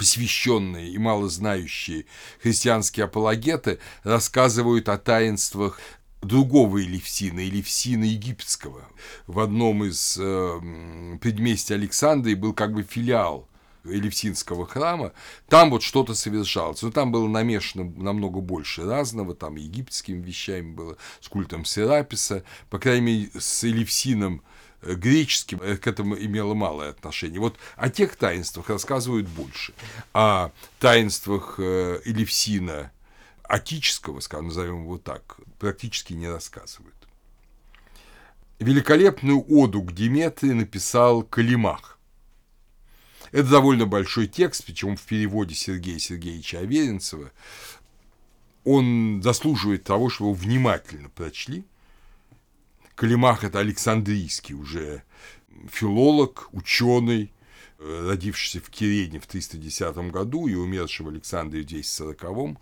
[0.00, 2.06] посвященные и мало знающие
[2.42, 5.78] христианские апологеты рассказывают о таинствах
[6.22, 8.84] другого Элевсина, Элевсина египетского.
[9.26, 10.60] В одном из э,
[11.20, 13.48] предместий Александрии был как бы филиал
[13.84, 15.12] Элевсинского храма,
[15.48, 16.82] там вот что-то совершалось.
[16.82, 22.78] Но там было намешано намного больше разного, там египетскими вещами было, с культом Сераписа, по
[22.78, 24.42] крайней мере, с Элевсином
[24.82, 27.40] э, греческим э, к этому имело малое отношение.
[27.40, 29.72] Вот о тех таинствах рассказывают больше.
[30.12, 32.92] О таинствах Элевсина
[33.50, 36.94] отического, назовем его так, практически не рассказывают.
[38.58, 41.98] Великолепную оду к Диметрии написал Калимах.
[43.32, 47.32] Это довольно большой текст, причем в переводе Сергея Сергеевича Аверинцева.
[48.64, 51.64] Он заслуживает того, чтобы его внимательно прочли.
[52.94, 55.02] Калимах– это Александрийский уже
[55.70, 57.32] филолог, ученый,
[57.78, 62.58] родившийся в Кирене в 310 году и умерший в Александре в 240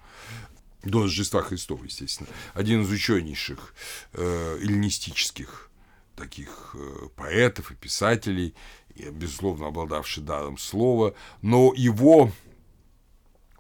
[0.85, 3.75] до Рождества Христова, естественно, один из ученейших
[4.13, 5.71] э, эллинистических
[6.17, 8.55] таких э, поэтов и писателей,
[8.95, 12.33] и, безусловно, обладавший даром слова, но его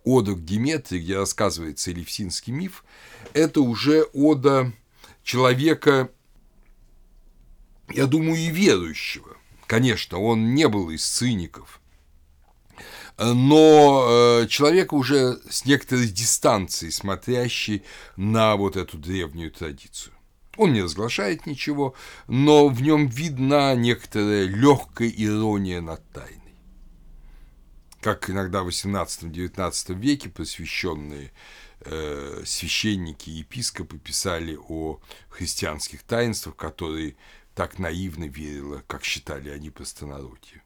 [0.04, 2.84] ода к Диметрии, где рассказывается элевсинский миф,
[3.34, 4.72] это уже ода
[5.22, 6.10] человека,
[7.90, 9.36] я думаю, и верующего.
[9.66, 11.77] Конечно, он не был из циников,
[13.18, 14.06] но
[14.42, 17.82] э, человек уже с некоторой дистанцией смотрящий
[18.16, 20.14] на вот эту древнюю традицию.
[20.56, 21.94] Он не разглашает ничего,
[22.26, 26.38] но в нем видна некоторая легкая ирония над тайной.
[28.00, 31.32] Как иногда в XVIII-XIX веке посвященные
[31.80, 37.16] э, священники и епископы писали о христианских таинствах, которые
[37.54, 40.62] так наивно верила, как считали они простонародье.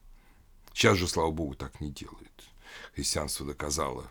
[0.74, 2.30] Сейчас же, слава богу, так не делают.
[2.94, 4.10] Христианство доказало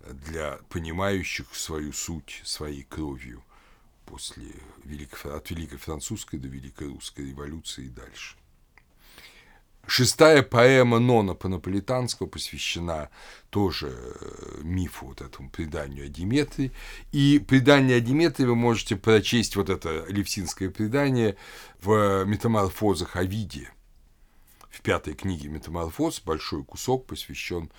[0.00, 3.42] для понимающих свою суть своей кровью
[4.06, 4.46] после
[4.84, 8.36] Великой, от Великой Французской до Великой Русской революции и дальше.
[9.86, 13.10] Шестая поэма Нона Панаполитанского посвящена
[13.50, 16.72] тоже э, мифу, вот этому преданию о Диметрии.
[17.12, 21.36] И предание о Диметрии вы можете прочесть, вот это левсинское предание,
[21.82, 23.73] в метаморфозах Овидия
[24.74, 27.70] в пятой книге «Метаморфоз» большой кусок посвящен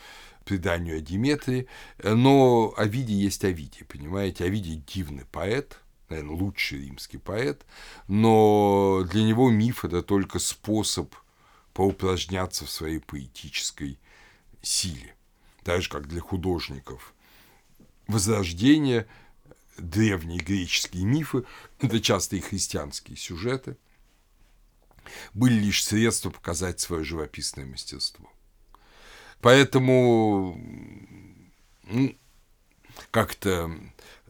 [0.45, 1.67] преданию о Диметрии,
[2.01, 7.65] но Овидий есть Овидий, понимаете, Овидий дивный поэт, наверное, лучший римский поэт,
[8.07, 11.13] но для него миф– это только способ
[11.73, 13.99] поупражняться в своей поэтической
[14.61, 15.15] силе.
[15.63, 17.13] Так же, как для художников.
[18.07, 19.07] Возрождение,
[19.77, 21.43] древние греческие мифы–
[21.81, 23.75] это часто и христианские сюжеты–
[25.33, 28.29] были лишь средства показать свое живописное мастерство.
[29.41, 30.57] Поэтому
[31.83, 32.15] ну,
[33.11, 33.71] как-то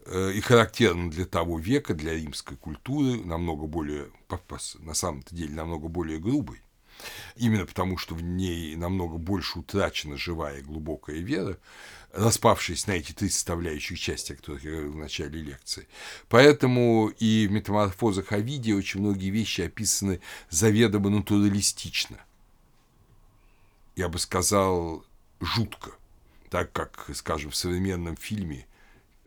[0.04, 4.10] э, и характерно для того века, для римской культуры, намного более,
[4.80, 6.60] на самом-то деле, намного более грубой,
[7.36, 11.58] именно потому, что в ней намного больше утрачена живая глубокая вера,
[12.12, 15.86] распавшись на эти три составляющих части, о которых я говорил в начале лекции.
[16.28, 22.18] Поэтому и в метаморфозах Овидия очень многие вещи описаны заведомо натуралистично.
[23.94, 25.04] Я бы сказал,
[25.40, 25.92] жутко,
[26.50, 28.66] так как, скажем, в современном фильме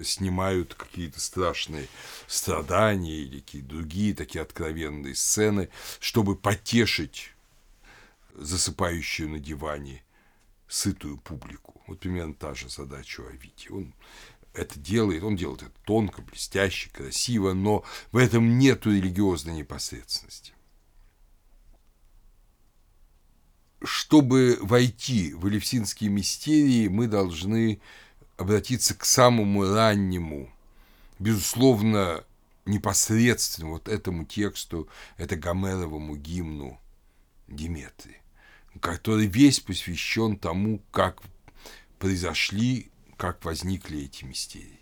[0.01, 1.87] снимают какие-то страшные
[2.27, 7.33] страдания или какие-то другие такие откровенные сцены, чтобы потешить
[8.35, 10.03] засыпающую на диване
[10.67, 11.78] сытую публику.
[11.89, 13.69] Вот примерно та же задача у Авити.
[13.71, 13.95] Он
[14.53, 20.53] это делает, он делает это тонко, блестяще, красиво, но в этом нет религиозной непосредственности.
[23.81, 27.81] Чтобы войти в элевсинские мистерии, мы должны
[28.37, 30.53] обратиться к самому раннему,
[31.17, 32.23] безусловно,
[32.65, 34.87] непосредственно вот этому тексту,
[35.17, 36.79] это Гомеровому гимну
[37.47, 38.21] Диметрии,
[38.79, 41.23] который весь посвящен тому, как
[41.99, 44.79] произошли, как возникли эти мистерии.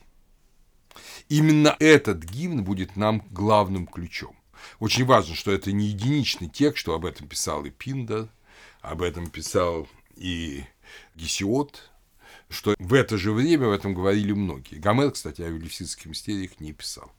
[1.29, 4.35] Именно этот гимн будет нам главным ключом.
[4.79, 8.29] Очень важно, что это не единичный текст, что об этом писал и Пиндер,
[8.81, 10.63] об этом писал и
[11.15, 11.91] Гесиот,
[12.49, 14.75] что в это же время в этом говорили многие.
[14.75, 17.11] Гомер, кстати, о Велифсидских мистериях не писал.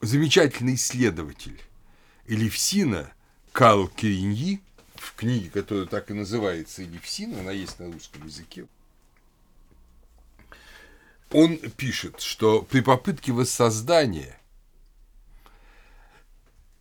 [0.00, 1.60] Замечательный исследователь
[2.26, 3.12] Элевсина
[3.52, 4.60] Карл Кереньи
[5.00, 8.66] в книге, которая так и называется Элевсина, она есть на русском языке,
[11.30, 14.36] он пишет, что при попытке воссоздания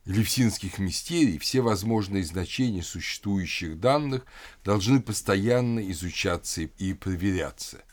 [0.05, 4.25] Левсинских мистерий все возможные значения существующих данных
[4.65, 7.83] должны постоянно изучаться и проверяться.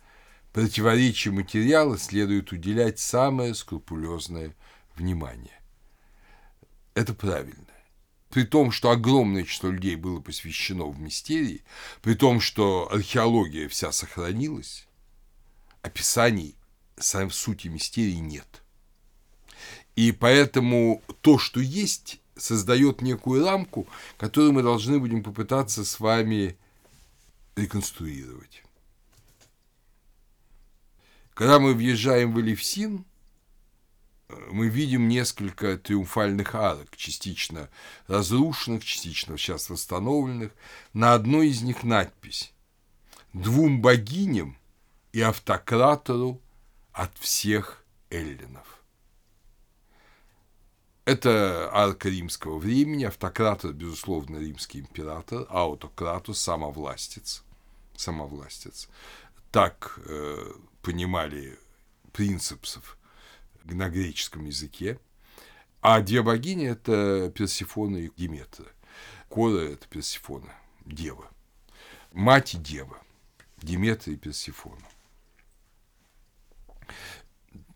[0.53, 4.57] Противоречию материала следует уделять самое скрупулезное
[4.97, 5.61] внимание.
[6.95, 7.76] Это правильно.
[8.31, 11.63] При том, что огромное число людей было посвящено в мистерии,
[12.03, 14.87] при том, что археология вся сохранилась,
[15.83, 16.57] описаний
[16.99, 18.63] сам сути мистерии нет–
[19.97, 26.57] и поэтому то, что есть, создает некую рамку, которую мы должны будем попытаться с вами
[27.57, 28.63] реконструировать.
[31.33, 33.07] Когда мы въезжаем в Элевсин,
[34.29, 37.69] мы видим несколько триумфальных арок, частично
[38.09, 40.53] разрушенных, частично сейчас восстановленных.
[40.93, 42.53] На одной из них надпись
[43.33, 44.57] «Двум богиням
[45.13, 46.41] и автократору
[46.93, 48.83] от всех эллинов».
[51.05, 57.45] Это арка римского времени, автократор, безусловно, римский император, аутократус, самовластец,
[57.95, 58.89] самовластец.
[59.53, 60.53] Так э,
[60.83, 61.57] понимали
[62.13, 62.96] принципсов
[63.75, 64.99] на греческом языке.
[65.81, 68.67] А две богини– это Персифона и Диметра.
[69.29, 70.53] Кора– это Персифона,
[70.85, 71.31] дева.
[72.13, 72.99] Мать и дева,
[73.59, 74.87] Диметра и Персифона.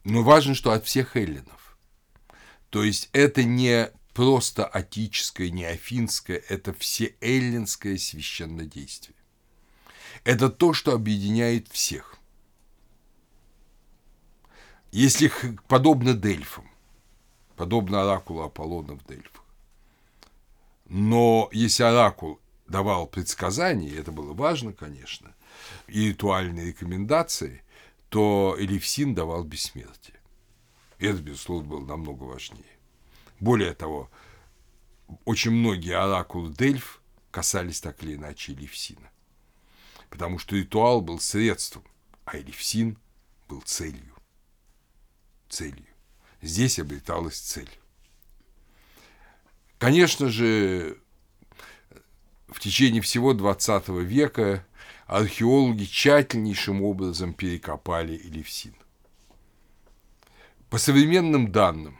[0.04, 1.76] Но важно, что от всех эллинов.
[2.70, 9.16] То есть это не просто атическое, не афинское, это всеэллинское священнодействие.
[10.24, 12.19] Это то, что объединяет всех.
[14.92, 15.30] Если
[15.68, 16.68] подобно Дельфам,
[17.56, 19.44] подобно оракулу Аполлона в Дельфах.
[20.86, 25.32] Но если оракул давал предсказания, это было важно, конечно,
[25.86, 27.62] и ритуальные рекомендации,
[28.08, 30.18] то Элевсин давал бессмертие.
[30.98, 32.64] Это, безусловно, было намного важнее.
[33.38, 34.10] Более того,
[35.24, 39.10] очень многие оракулы Дельф касались так или иначе Элевсина.
[40.08, 41.84] Потому что ритуал был средством,
[42.24, 42.98] а Элевсин
[43.48, 44.19] был целью.
[45.50, 45.84] Целью.
[46.40, 47.68] Здесь обреталась цель.
[49.78, 50.96] Конечно же,
[52.48, 54.64] в течение всего XX века
[55.06, 58.74] археологи тщательнейшим образом перекопали Элевсин.
[60.70, 61.98] По современным данным,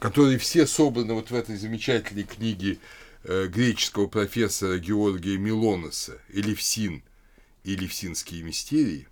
[0.00, 2.78] которые все собраны вот в этой замечательной книге
[3.24, 7.02] э, греческого профессора Георгия Милоноса «Элевсин
[7.62, 9.06] и Элевсинские мистерии»,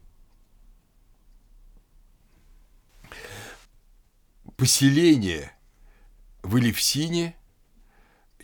[4.60, 5.52] поселение
[6.42, 7.34] в Элевсине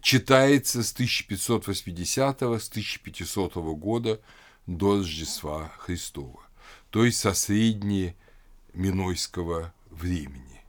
[0.01, 4.23] читается с 1580 с 1500 года
[4.67, 6.41] до Рождества Христова,
[6.89, 8.17] то есть со средние
[8.73, 10.63] Минойского времени.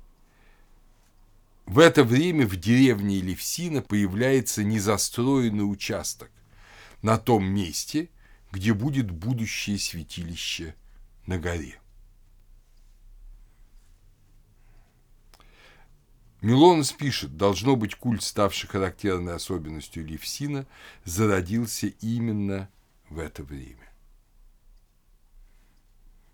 [1.65, 6.29] В это время в деревне Левсина появляется незастроенный участок
[7.01, 8.09] на том месте,
[8.51, 10.75] где будет будущее святилище
[11.25, 11.79] на горе.
[16.41, 20.67] Милонос пишет, должно быть, культ, ставший характерной особенностью Левсина,
[21.03, 22.69] зародился именно
[23.09, 23.91] в это время.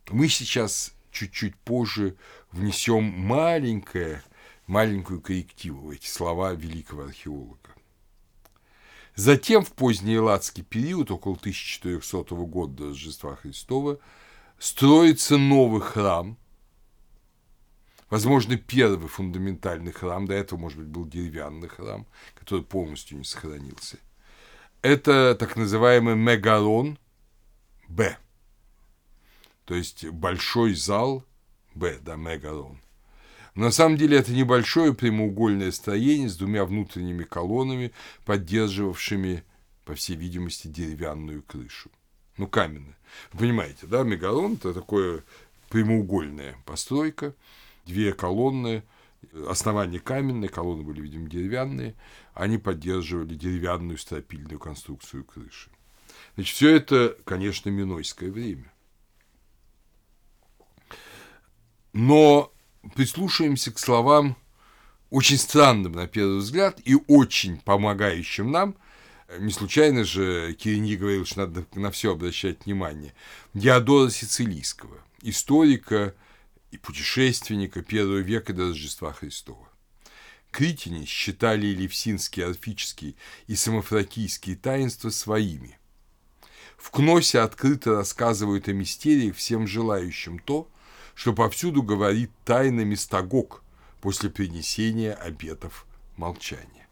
[0.10, 2.18] Мы сейчас чуть-чуть позже
[2.52, 4.22] внесем маленькое,
[4.68, 7.70] маленькую коррективу в эти слова великого археолога.
[9.16, 14.00] Затем в поздний Элладский период, около 1400 года до Рождества Христова,
[14.58, 16.38] строится новый храм,
[18.10, 23.98] возможно, первый фундаментальный храм, до этого, может быть, был деревянный храм, который полностью не сохранился.
[24.82, 26.98] Это так называемый Мегалон
[27.88, 28.18] Б.
[29.66, 31.24] то есть большой зал,
[31.76, 32.80] Б, да, мегалон.
[33.56, 37.92] На самом деле это небольшое прямоугольное строение с двумя внутренними колоннами,
[38.26, 39.44] поддерживавшими,
[39.86, 41.92] по всей видимости, деревянную крышу.
[42.38, 42.98] Ну, каменная.
[43.32, 45.24] Вы понимаете, да, мегалон– это такое
[45.70, 47.36] прямоугольная постройка,
[47.86, 48.84] две колонны,
[49.48, 51.96] основание каменное, колонны были, видимо, деревянные,
[52.34, 55.70] они поддерживали деревянную стропильную конструкцию крыши.
[56.36, 58.72] Значит, все это, конечно, минойское время.
[61.94, 62.52] Но
[62.96, 64.36] прислушаемся к словам
[65.10, 68.76] очень странным на первый взгляд и очень помогающим нам.
[69.40, 73.14] Не случайно же Кириньи говорил, что надо на все обращать внимание.
[73.54, 76.16] Диодора Сицилийского, историка
[76.74, 79.70] и путешественника первого века до Рождества Христова.
[80.50, 83.14] Критяне считали левсинские, орфические
[83.46, 85.78] и самофракийские таинства своими.
[86.78, 90.68] В Кносе открыто рассказывают о мистериях всем желающим то,
[91.14, 93.64] что повсюду говорит тайна Мистагог
[94.02, 95.86] после принесения обетов
[96.18, 96.88] молчания.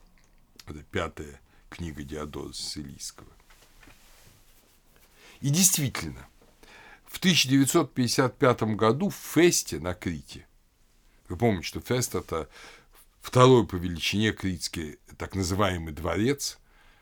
[0.68, 3.32] Это пятая книга Диодора Сицилийского.
[5.42, 6.28] И действительно,
[7.12, 10.48] в 1955 году в Фесте на Крите,
[11.28, 12.50] вы помните, что Фест– это
[13.22, 16.58] второй по величине критский так называемый дворец,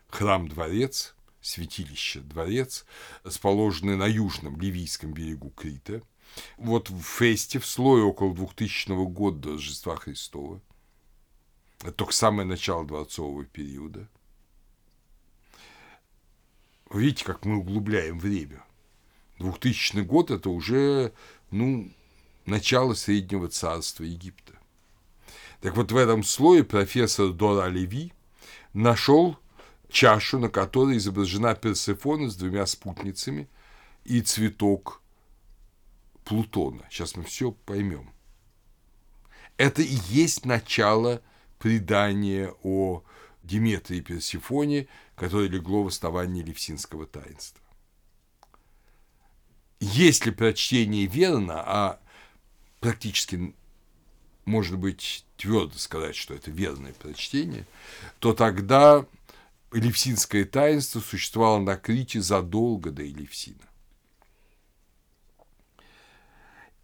[0.10, 2.86] храм-дворец, святилище-дворец,
[3.24, 6.02] расположенный на южном ливийском берегу Крита–
[6.58, 10.62] вот в Фесте, в слое около 2000 года до Рождества Христова,
[11.82, 14.08] это только самое начало дворцового периода.
[16.90, 18.64] Вы видите, как мы углубляем время.
[19.40, 21.14] 2000 год– это уже,
[21.52, 21.90] ну,
[22.46, 24.54] начало Среднего царства Египта.
[25.62, 28.14] Так вот, в этом слое профессор Дора Леви
[28.74, 29.38] нашел
[29.90, 33.50] чашу, на которой изображена Персефона с двумя спутницами
[34.06, 35.02] и цветок
[36.24, 36.86] Плутона.
[36.90, 38.12] Сейчас мы все поймем.
[39.58, 41.22] Это и есть начало
[41.58, 43.04] предания о
[43.44, 47.62] Диметре и Персифоне, которое легло в основании Левсинского таинства.
[49.80, 52.00] Если прочтение верно, а
[52.80, 53.56] практически
[54.46, 57.66] может быть твердо сказать, что это верное прочтение,
[58.20, 59.06] то тогда
[59.72, 63.60] Левсинское таинство существовало на Крите задолго до Элевсина.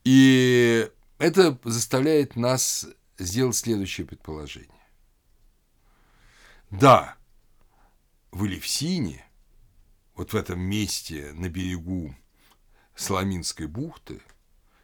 [0.04, 2.88] И это заставляет нас
[3.18, 4.70] сделать следующее предположение.
[6.70, 7.16] Да,
[8.32, 9.26] в Элевсине,
[10.16, 12.16] вот в этом месте на берегу
[12.96, 14.22] Соломинской бухты,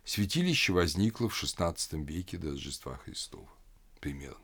[0.03, 3.49] святилище возникло в XVI веке до Рождества Христова,
[3.99, 4.37] примерно.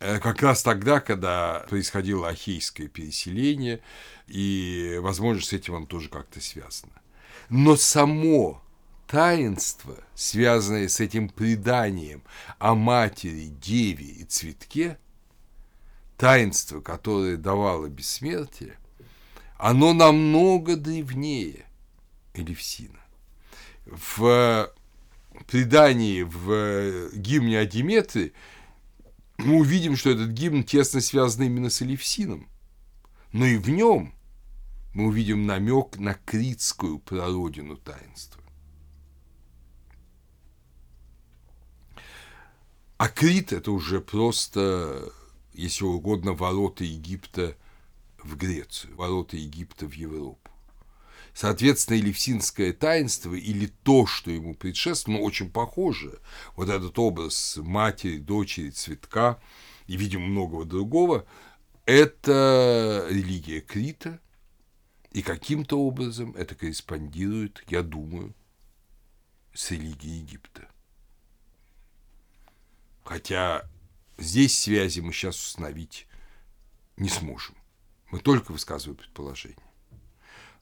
[0.00, 3.80] Э, как раз тогда, когда происходило ахейское переселение,
[4.26, 6.92] и, возможно, с этим оно тоже как-то связано.
[7.48, 8.62] Но само
[9.06, 12.22] таинство, связанное с этим преданием
[12.58, 14.98] о матери, деве и цветке,
[16.16, 18.78] таинство, которое давало бессмертие,
[19.60, 21.66] оно намного древнее
[22.34, 23.00] Элевсина.
[23.84, 24.72] В
[25.46, 27.66] предании в гимне о
[29.38, 32.48] мы увидим, что этот гимн тесно связан именно с Элевсином.
[33.32, 34.14] Но и в нем
[34.94, 38.42] мы увидим намек на критскую прародину таинства.
[42.96, 45.10] А Крит– это уже просто,
[45.54, 47.56] если угодно, ворота Египта
[48.22, 50.50] в Грецию, ворота Египта в Европу.
[51.32, 56.18] Соответственно, Елевсинское таинство или то, что ему предшествовало, очень похоже.
[56.56, 59.40] Вот этот образ матери, дочери, цветка
[59.86, 61.26] и, видимо, многого другого–
[61.86, 64.20] это религия Крита–
[65.12, 68.34] и каким-то образом это корреспондирует, я думаю,
[69.52, 70.68] с религией Египта.
[73.02, 73.68] Хотя
[74.18, 76.06] здесь связи мы сейчас установить
[76.96, 77.56] не сможем.
[78.10, 79.58] Мы только высказываем предположение.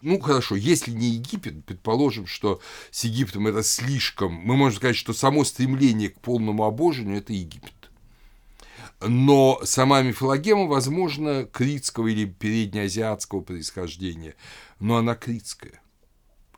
[0.01, 4.33] Ну, хорошо, если не Египет, предположим, что с Египтом это слишком...
[4.33, 7.73] Мы можем сказать, что само стремление к полному обожению– это Египет.
[9.01, 14.35] Но сама мифологема, возможно, критского или переднеазиатского происхождения,
[14.79, 15.81] но она критская.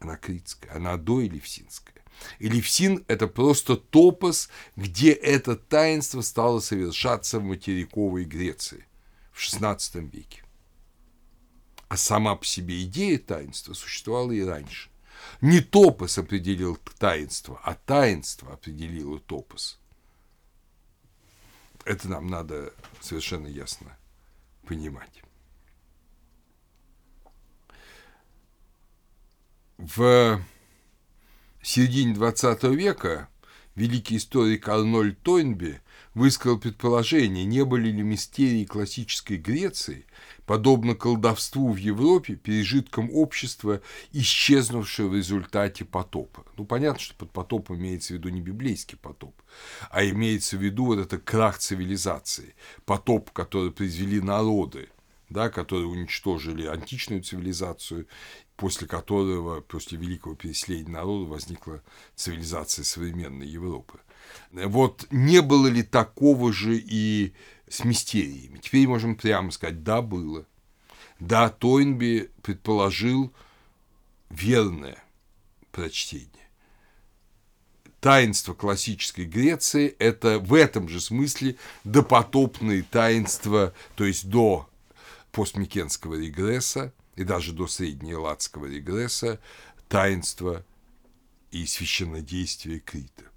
[0.00, 2.02] Она критская, она доэлевсинская.
[2.38, 8.86] Элевсин– это просто топос, где это таинство стало совершаться в материковой Греции
[9.32, 10.42] в XVI веке.
[11.90, 14.90] А сама по себе идея таинства существовала и раньше.
[15.40, 19.80] Не топос определил таинство, а таинство определило топос.
[21.84, 23.98] Это нам надо совершенно ясно
[24.68, 25.22] понимать.
[29.76, 30.40] В
[31.60, 33.28] середине XX века
[33.74, 35.80] великий историк Арнольд Тойнби
[36.14, 40.06] высказал предположение, не были ли мистерии классической Греции,
[40.50, 43.80] подобно колдовству в Европе, пережитком общества,
[44.10, 46.44] исчезнувшего в результате потопа.
[46.56, 49.40] Ну, понятно, что под потопом имеется в виду не библейский потоп,
[49.92, 54.88] а имеется в виду вот это крах цивилизации, потоп, который произвели народы,
[55.28, 58.08] да, которые уничтожили античную цивилизацию,
[58.56, 61.80] после которого, после великого переселения народа, возникла
[62.16, 64.00] цивилизация современной Европы.
[64.50, 67.34] Вот не было ли такого же и
[67.70, 68.58] с мистериями?
[68.58, 70.44] Теперь можем прямо сказать, да, было.
[71.18, 73.32] Да, Тойнби предположил
[74.28, 75.02] верное
[75.72, 76.28] прочтение.
[78.00, 84.68] Таинство классической Греции– это в этом же смысле допотопные таинства, то есть до
[85.32, 89.38] постмикенского регресса и даже до среднеладского регресса
[89.88, 90.64] таинства
[91.50, 93.29] и священнодействия Крита.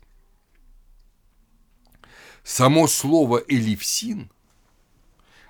[2.43, 4.29] Само слово «элевсин»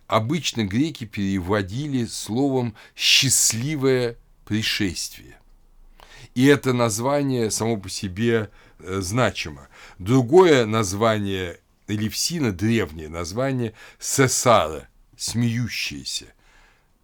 [0.08, 5.40] обычно греки переводили словом «счастливое пришествие».
[6.36, 9.68] И это название само по себе э, значимо.
[10.00, 14.88] Другое название Элевсина, древнее название Сесара,
[15.18, 16.34] смеющиеся.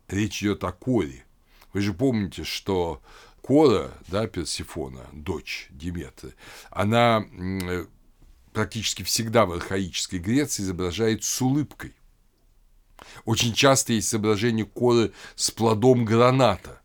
[0.08, 1.24] Речь идет о Коре.
[1.74, 3.02] Вы же помните, что
[3.42, 6.34] Кора, да, Персифона, дочь Диметры,
[6.72, 7.26] она
[8.60, 11.96] практически всегда в архаической Греции изображает с улыбкой.
[13.24, 16.82] Очень часто есть изображение коры с плодом граната.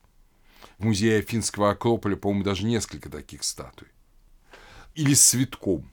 [0.78, 3.88] В музее Афинского Акрополя, по-моему, даже несколько таких статуй.
[4.94, 5.90] Или с цветком.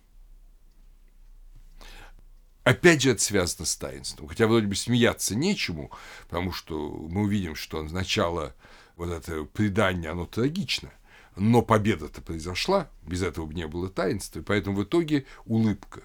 [2.63, 4.27] Опять же, это связано с таинством.
[4.27, 5.89] Хотя вроде бы смеяться нечему,
[6.29, 8.53] потому что мы увидим, что начало
[8.97, 10.91] вот это предание, оно трагично.
[11.35, 16.01] Но победа-то произошла, без этого бы не было таинства, и поэтому в итоге улыбка.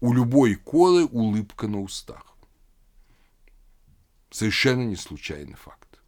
[0.00, 2.24] У любой коры улыбка на устах.
[4.30, 6.00] Совершенно не случайный факт.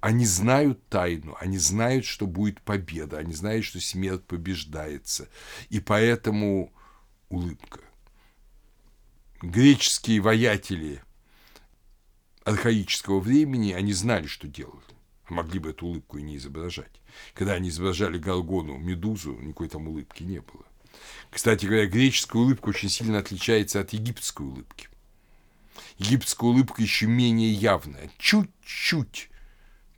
[0.00, 5.30] Они знают тайну, они знают, что будет победа, они знают, что смерть побеждается,
[5.70, 6.70] и поэтому
[7.30, 7.80] улыбка.
[9.40, 11.02] Греческие воятели
[12.44, 14.94] архаического времени, они знали, что делают
[15.28, 17.00] могли бы эту улыбку и не изображать.
[17.34, 20.64] Когда они изображали Гаргону, Медузу, никакой там улыбки не было.
[21.30, 24.88] Кстати говоря, греческая улыбка очень сильно отличается от египетской улыбки.
[25.98, 28.10] Египетская улыбка еще менее явная.
[28.18, 29.30] Чуть-чуть,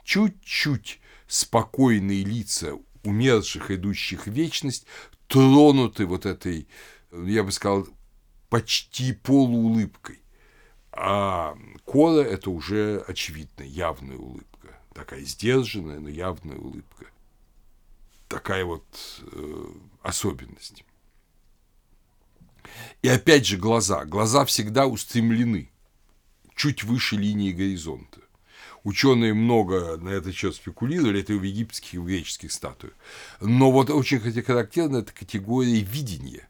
[0.04, 4.86] чуть-чуть спокойные лица умерших, идущих в вечность,
[5.28, 6.66] тронуты вот этой,
[7.12, 7.86] я бы сказал,
[8.48, 10.20] почти полуулыбкой.
[10.92, 14.55] А кола– это уже очевидно явная улыбка
[14.96, 17.06] такая сдержанная, но явная улыбка.
[18.28, 18.84] Такая вот
[19.20, 19.66] э,
[20.02, 20.84] особенность.
[23.02, 24.04] И опять же глаза.
[24.04, 25.70] Глаза всегда устремлены
[26.56, 28.20] чуть выше линии горизонта.
[28.82, 32.94] Ученые много на этот счет спекулировали, это и в египетских, и в греческих статуях.
[33.40, 36.48] Но вот очень характерна эта категория видения.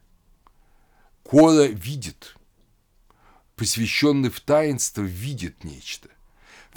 [1.23, 2.37] Кора видит,
[3.55, 6.09] посвященный в таинство видит нечто.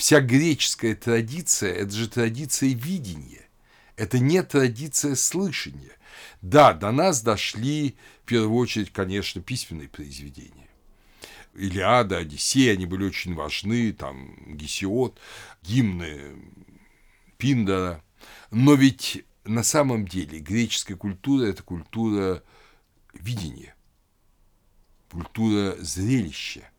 [0.00, 3.46] Вся греческая традиция– это же традиция видения.
[3.96, 5.92] Это не традиция слышания.
[6.40, 10.70] Да, до нас дошли, в первую очередь, конечно, письменные произведения.
[11.54, 15.20] Илиада, Одиссея, они были очень важны, там, Гесиод,
[15.60, 16.34] гимны
[17.36, 18.02] Пиндара.
[18.50, 22.42] Но ведь на самом деле греческая культура– это культура
[23.12, 23.74] видения,
[25.10, 26.62] культура зрелища–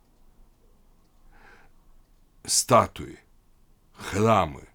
[2.46, 3.20] статуи,
[3.94, 4.68] храмы,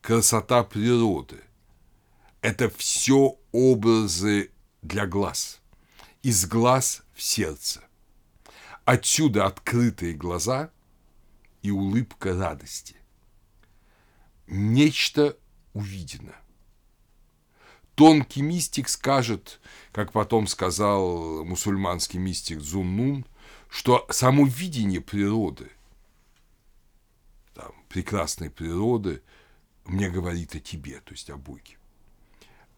[0.00, 1.40] красота природы–
[2.46, 5.60] это все образы для глаз,
[6.22, 7.82] из глаз в сердце.
[8.84, 10.70] Отсюда открытые глаза
[11.62, 12.94] и улыбка радости.
[14.46, 15.36] Нечто
[15.72, 16.36] увидено.
[17.96, 19.58] Тонкий мистик скажет,
[19.90, 23.26] как потом сказал мусульманский мистик Зуннун,
[23.68, 25.72] что само видение природы
[27.88, 29.22] прекрасной природы
[29.84, 31.78] мне говорит о тебе, то есть о Боге.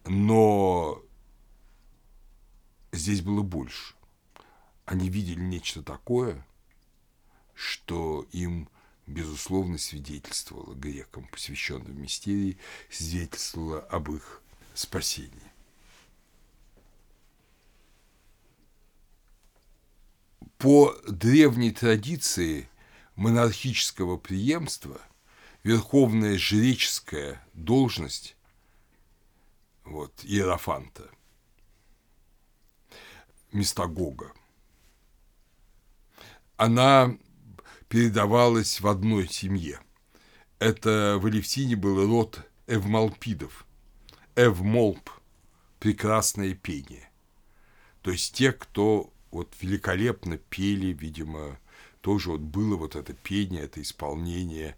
[0.04, 1.02] Но
[2.92, 3.94] здесь было больше.
[4.84, 6.46] Они видели нечто такое,
[7.54, 8.68] что им,
[9.06, 12.58] безусловно, свидетельствовало грекам, посвященным мистерии,
[12.90, 14.42] свидетельствовало об их
[14.74, 15.52] спасении.
[20.56, 22.68] По древней традиции
[23.18, 25.00] монархического преемства
[25.64, 28.36] верховная жреческая должность
[29.84, 31.10] вот, Иерофанта,
[33.50, 34.32] Мистагога.
[36.56, 37.18] Она
[37.88, 39.80] передавалась в одной семье.
[40.60, 43.66] Это в Алевтине был род эвмалпидов.
[44.36, 45.10] Эвмолп–
[45.80, 47.10] прекрасное пение.
[48.02, 51.58] То есть те, кто вот великолепно пели, видимо,
[52.00, 54.76] тоже вот было вот это пение, это исполнение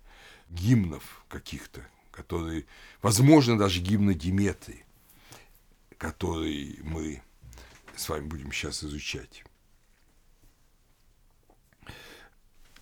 [0.48, 2.66] гимнов каких-то, которые,
[3.02, 4.84] возможно, даже гимны Диметрии,
[5.98, 7.22] который мы
[7.96, 9.44] с вами будем сейчас изучать.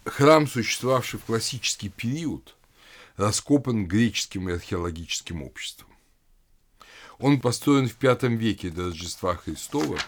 [0.05, 2.57] Храм, существовавший в классический период,
[3.16, 5.89] раскопан греческим археологическим обществом.
[7.18, 9.99] Он построен в V веке до Рождества Христова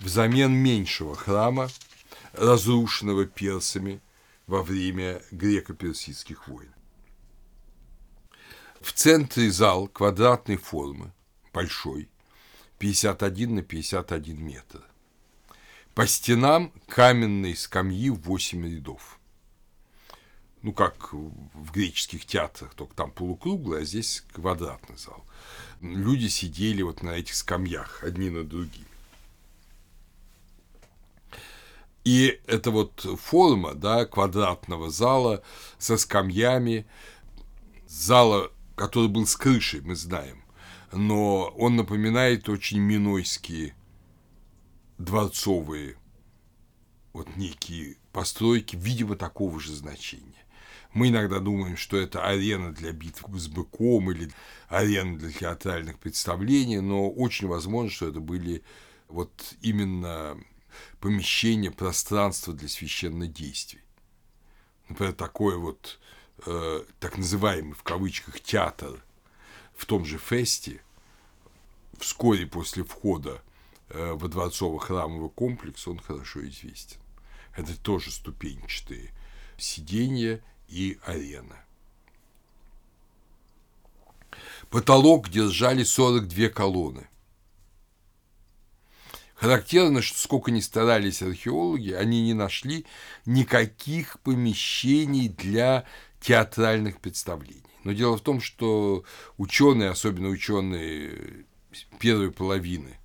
[0.00, 1.70] взамен меньшего храма,
[2.38, 4.00] разрушенного персами
[4.46, 6.72] во время греко-персидских войн.
[8.80, 11.12] В центре зал квадратной формы,
[11.52, 12.08] большой,
[12.78, 14.82] 51 на 51 метр.
[15.94, 19.18] По стенам каменные скамьи в 8 рядов.
[20.62, 25.24] Ну, как в греческих театрах, только там полукруглый, а здесь квадратный зал.
[25.80, 28.87] Люди сидели вот на этих скамьях, одни на другими.
[32.08, 35.42] И это вот форма да, квадратного зала
[35.78, 36.86] со скамьями,
[37.86, 40.42] зала, который был с крышей, мы знаем
[40.92, 43.74] но он напоминает очень минойские
[44.96, 45.96] дворцовые
[47.12, 50.24] вот некие постройки, видимо, такого же значения.
[50.94, 54.30] Мы иногда думаем, что это арена для битв с быком или
[54.68, 58.62] арена для театральных представлений, но очень возможно, что это были
[59.08, 60.38] вот именно
[61.00, 63.80] помещения, пространства для священных действий.
[64.88, 65.98] Например, такой вот
[66.46, 69.02] э, так называемый в кавычках театр
[69.76, 70.82] в том же фесте,
[71.98, 73.42] вскоре после входа
[73.90, 76.98] э, во дворцово-храмовый комплекс, он хорошо известен.
[77.54, 79.12] Это тоже ступенчатые
[79.56, 81.64] сиденья и арена.
[84.70, 87.08] Потолок держали 42 колонны.
[89.38, 92.86] Характерно, что сколько ни старались археологи, они не нашли
[93.24, 95.84] никаких помещений для
[96.20, 97.62] театральных представлений.
[97.84, 99.04] Но дело в том, что
[99.36, 101.46] ученые, особенно ученые
[102.00, 102.98] первой половины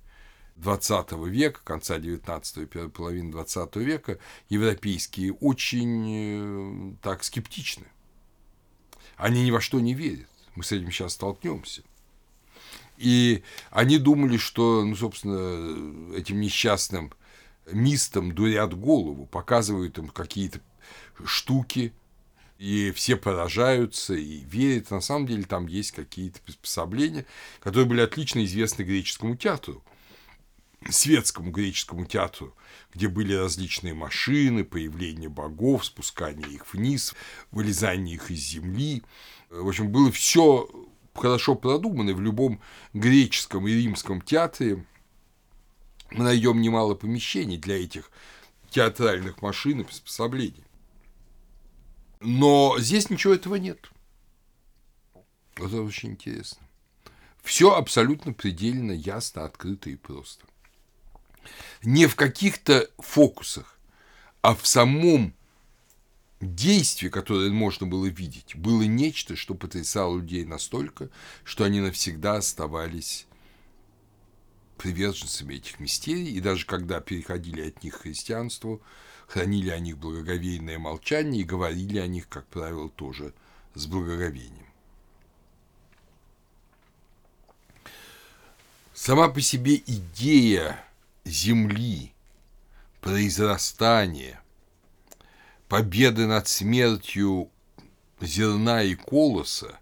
[0.56, 4.18] 20 века, конца 19 первой половины 20 века,
[4.48, 7.86] европейские очень э, так скептичны.
[9.16, 10.28] Они ни во что не верят.
[10.56, 11.82] Мы с этим сейчас столкнемся.
[12.96, 17.12] И они думали, что, ну, собственно, этим несчастным
[17.70, 20.60] мистам дурят голову, показывают им какие-то
[21.24, 21.92] штуки,
[22.58, 24.90] и все поражаются и верят.
[24.90, 27.26] На самом деле там есть какие-то приспособления,
[27.60, 29.82] которые были отлично известны греческому театру,
[30.88, 32.54] светскому греческому театру,
[32.94, 37.14] где были различные машины, появление богов, спускание их вниз,
[37.50, 39.02] вылезание их из земли.
[39.50, 40.68] В общем, было все
[41.14, 42.60] хорошо продумано в любом
[42.92, 44.84] греческом и римском театре.
[46.10, 48.10] Мы найдем немало помещений для этих
[48.70, 50.64] театральных машин и приспособлений.
[52.20, 53.90] Но здесь ничего этого нет.
[55.56, 56.66] Это очень интересно.
[57.42, 60.46] Все абсолютно предельно ясно, открыто и просто.
[61.82, 63.78] Не в каких-то фокусах,
[64.40, 65.34] а в самом
[66.44, 71.10] действии, которое можно было видеть, было нечто, что потрясало людей настолько,
[71.44, 73.26] что они навсегда оставались
[74.76, 78.82] приверженцами этих мистерий, и даже когда переходили от них к христианству,
[79.26, 83.32] хранили о них благоговейное молчание и говорили о них, как правило, тоже
[83.74, 84.66] с благоговением.
[88.92, 90.84] Сама по себе идея
[91.24, 92.12] Земли,
[93.00, 94.43] произрастания,
[95.68, 97.50] победы над смертью
[98.20, 99.78] зерна и колоса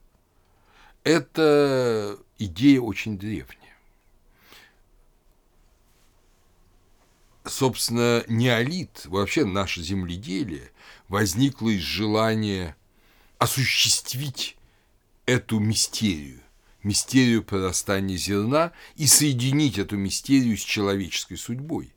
[1.05, 3.63] –это идея очень древняя.
[7.45, 10.71] собственно, неолит, вообще наше земледелие,
[11.09, 12.77] возникло из желания
[13.39, 14.57] осуществить
[15.27, 16.41] эту мистерию,
[16.83, 21.93] мистерию прорастания зерна и соединить эту мистерию с человеческой судьбой.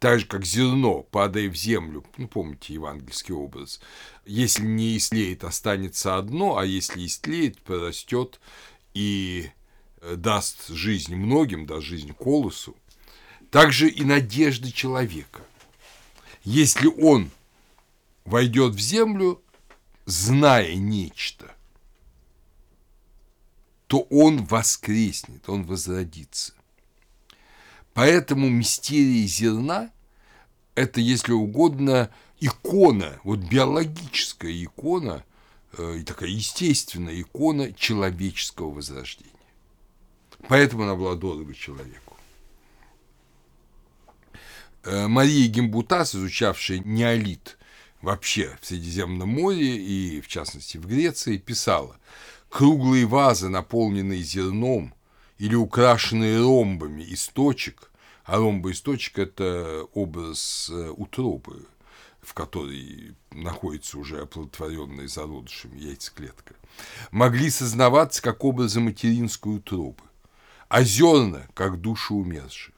[0.00, 3.82] Так же, как зерно, падая в землю, ну, помните евангельский образ,
[4.24, 8.40] если не истлеет, останется одно, а если истлеет, прорастет
[8.94, 9.50] и
[10.00, 12.74] э, даст жизнь многим, даст жизнь колосу,
[13.50, 15.42] также и надежды человека.
[16.44, 17.30] Если он
[18.24, 19.42] войдет в землю,
[20.06, 21.54] зная нечто,
[23.86, 26.54] то он воскреснет, он возродится.
[27.94, 29.90] Поэтому мистерия зерна–
[30.74, 32.10] это, если угодно,
[32.40, 35.24] икона, вот биологическая икона,
[35.76, 39.30] э, и такая естественная икона человеческого возрождения.
[40.48, 42.16] Поэтому она была дорога человеку.
[44.84, 47.58] Э, Мария Гимбутас, изучавшая неолит
[48.00, 51.96] вообще в Средиземном море и, в частности, в Греции, писала,
[52.48, 54.94] круглые вазы, наполненные зерном
[55.40, 57.90] или украшенные ромбами из точек,
[58.24, 61.64] а ромбы из точек– это образ э, утробы,
[62.20, 66.54] в которой находится уже оплодотворенная зародышами яйцеклетка,
[67.10, 70.02] могли сознаваться как образы материнской утробы,
[70.68, 72.74] а зерна– как души умерших.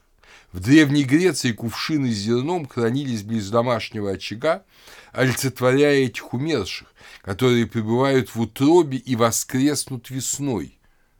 [0.53, 4.63] В Древней Греции кувшины с зерном хранились близ домашнего очага,
[5.11, 6.93] олицетворяя этих умерших,
[7.23, 10.79] которые пребывают в утробе и воскреснут весной,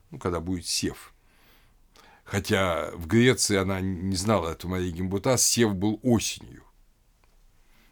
[0.09, 1.12] ну, когда будет сев.
[2.33, 6.63] Хотя в Греции она не знала этого Мария Гимбута, сев был осенью.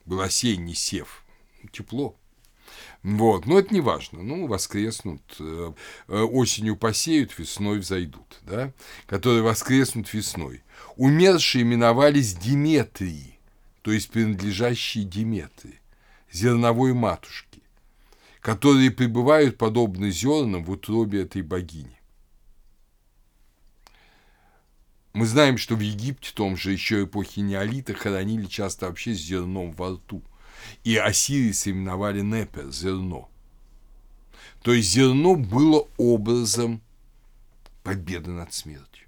[0.06, 1.24] Был осенний сев.
[1.72, 2.18] Тепло.
[3.04, 4.24] Вот, но это не важно.
[4.24, 5.74] Ну, воскреснут, э,
[6.08, 8.74] э, осенью посеют, весной взойдут, да,
[9.06, 10.64] которые воскреснут весной.
[10.96, 13.38] Умершие именовались Диметрии,
[13.84, 15.80] то есть принадлежащие Диметрии,
[16.32, 17.62] зерновой матушки,
[18.40, 22.01] которые пребывают подобно зернам в утробе этой богини.
[25.14, 29.92] Мы знаем, что в Египте, том же еще эпохи неолита, хоронили часто вообще зерном во
[29.96, 30.24] рту.
[30.84, 33.30] И Осирис именовали Непер– зерно.
[34.62, 36.82] То есть зерно было образом
[37.84, 39.02] победы над смертью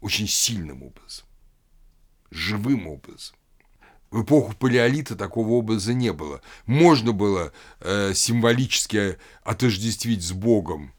[0.00, 1.26] очень сильным образом,
[2.30, 3.36] живым образом.
[4.10, 6.40] В эпоху палеолита такого образа не было.
[6.64, 10.92] Можно было э, символически отождествить с Богом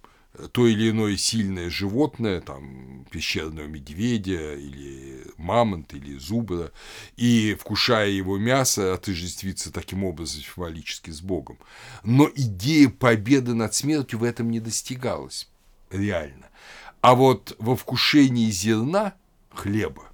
[0.52, 6.72] то или иное сильное животное, там, пещерного медведя или мамонт или зубра,
[7.16, 11.58] и, вкушая его мясо, отождествиться таким образом символически с Богом.
[12.04, 15.50] Но идея победы над смертью в этом не достигалась
[15.90, 16.50] реально.
[17.02, 19.14] А вот во вкушении зерна
[19.52, 20.12] хлеба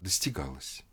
[0.00, 0.84] достигалось.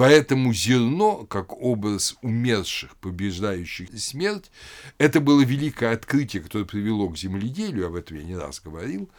[0.00, 4.50] Поэтому зерно, как образ умерших, побеждающих смерть,
[4.96, 9.10] это было великое открытие, которое привело к земледелию, об этом я не раз говорил,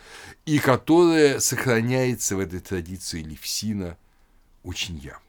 [0.48, 3.96] и которое сохраняется в этой традиции Левсина
[4.64, 5.22] очень явно.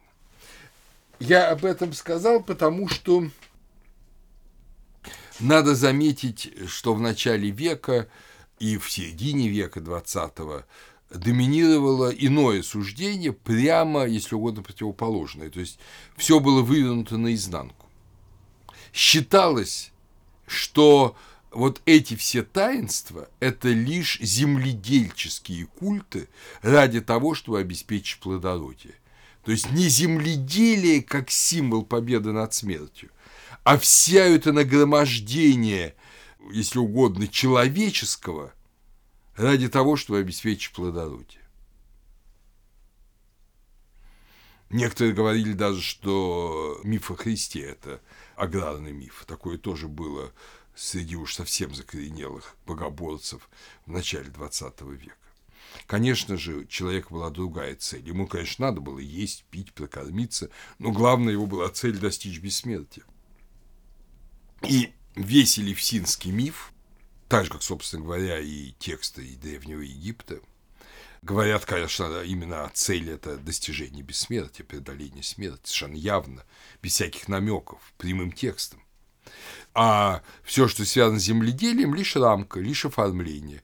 [1.21, 3.29] Я об этом сказал, потому что
[5.39, 8.09] надо заметить, что в начале века
[8.59, 10.65] и в середине века XX
[11.15, 15.51] доминировало иное суждение, прямо, если угодно, противоположное.
[15.51, 15.79] То есть
[16.17, 17.87] все было вывернуто наизнанку.
[18.93, 19.93] Считалось,
[20.47, 21.17] что
[21.51, 26.29] вот эти все таинства– это лишь земледельческие культы
[26.63, 28.95] ради того, чтобы обеспечить плодородие.
[29.45, 33.11] То есть не земледелие как символ победы над смертью–
[33.65, 35.95] а вся это нагромождение,
[36.53, 38.53] если угодно, человеческого
[39.37, 41.43] ради того, чтобы обеспечить плодородие.
[44.71, 48.01] Некоторые говорили даже, что миф о Христе– это
[48.37, 49.25] аграрный миф.
[49.27, 50.33] Такое тоже было
[50.75, 53.51] среди уж совсем закоренелых богоборцев
[53.85, 55.17] в начале XX века.
[55.87, 58.07] Конечно же, у человека была другая цель.
[58.07, 63.05] Ему, конечно, надо было есть, пить, прокормиться, но главная его была цель достичь бессмертия.
[64.63, 66.73] И весь элевсинский миф,
[67.33, 70.39] так же, как, собственно говоря, и тексты и Древнего Египта,
[71.23, 76.45] говорят, конечно, именно о цели это достижение бессмертия, преодоление смерти, совершенно явно,
[76.83, 78.83] без всяких намеков, прямым текстом.
[79.73, 83.63] А все, что связано с земледелием, лишь рамка, лишь оформление,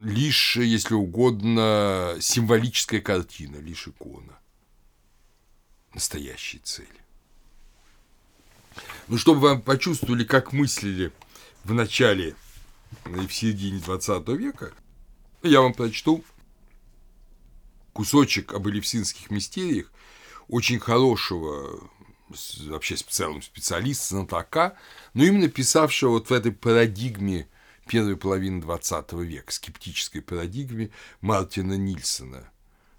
[0.00, 4.38] лишь, если угодно, символическая картина, лишь икона
[5.94, 6.88] настоящей цели.
[9.06, 11.10] Ну, чтобы вы почувствовали, как мыслили
[11.64, 12.36] в начале
[13.06, 14.72] и в середине 20 века,
[15.42, 16.24] я вам прочту
[17.92, 19.92] кусочек об элевсинских мистериях
[20.48, 21.88] очень хорошего
[22.66, 24.76] вообще в целом специалиста, знатока,
[25.14, 27.48] но именно писавшего вот в этой парадигме
[27.86, 30.90] первой половины 20 века, скептической парадигме
[31.22, 32.50] Мартина Нильсона,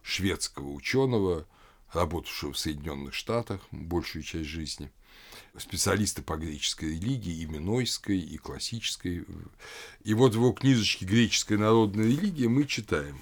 [0.02, 1.46] шведского ученого,
[1.94, 4.92] работавшего в Соединенных Штатах большую часть жизни–
[5.58, 9.26] специалисты по греческой религии, и минойской, и классической.
[10.04, 13.20] И вот в его книжечке «Греческая народная религия» мы читаем.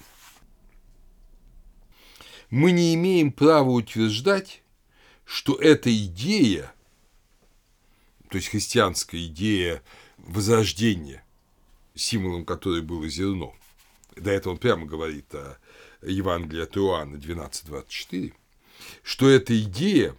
[2.50, 4.62] Мы не имеем права утверждать,
[5.24, 6.72] что эта идея,
[8.30, 9.82] то есть христианская идея
[10.16, 11.24] возрождения
[11.98, 13.54] символом которой было зерно.
[14.16, 15.58] До этого он прямо говорит о
[16.02, 18.32] Евангелии от Иоанна 12.24,
[19.02, 20.16] что эта идея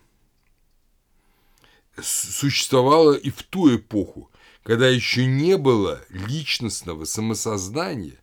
[2.07, 4.31] существовала и в ту эпоху,
[4.63, 8.19] когда еще не было личностного самосознания,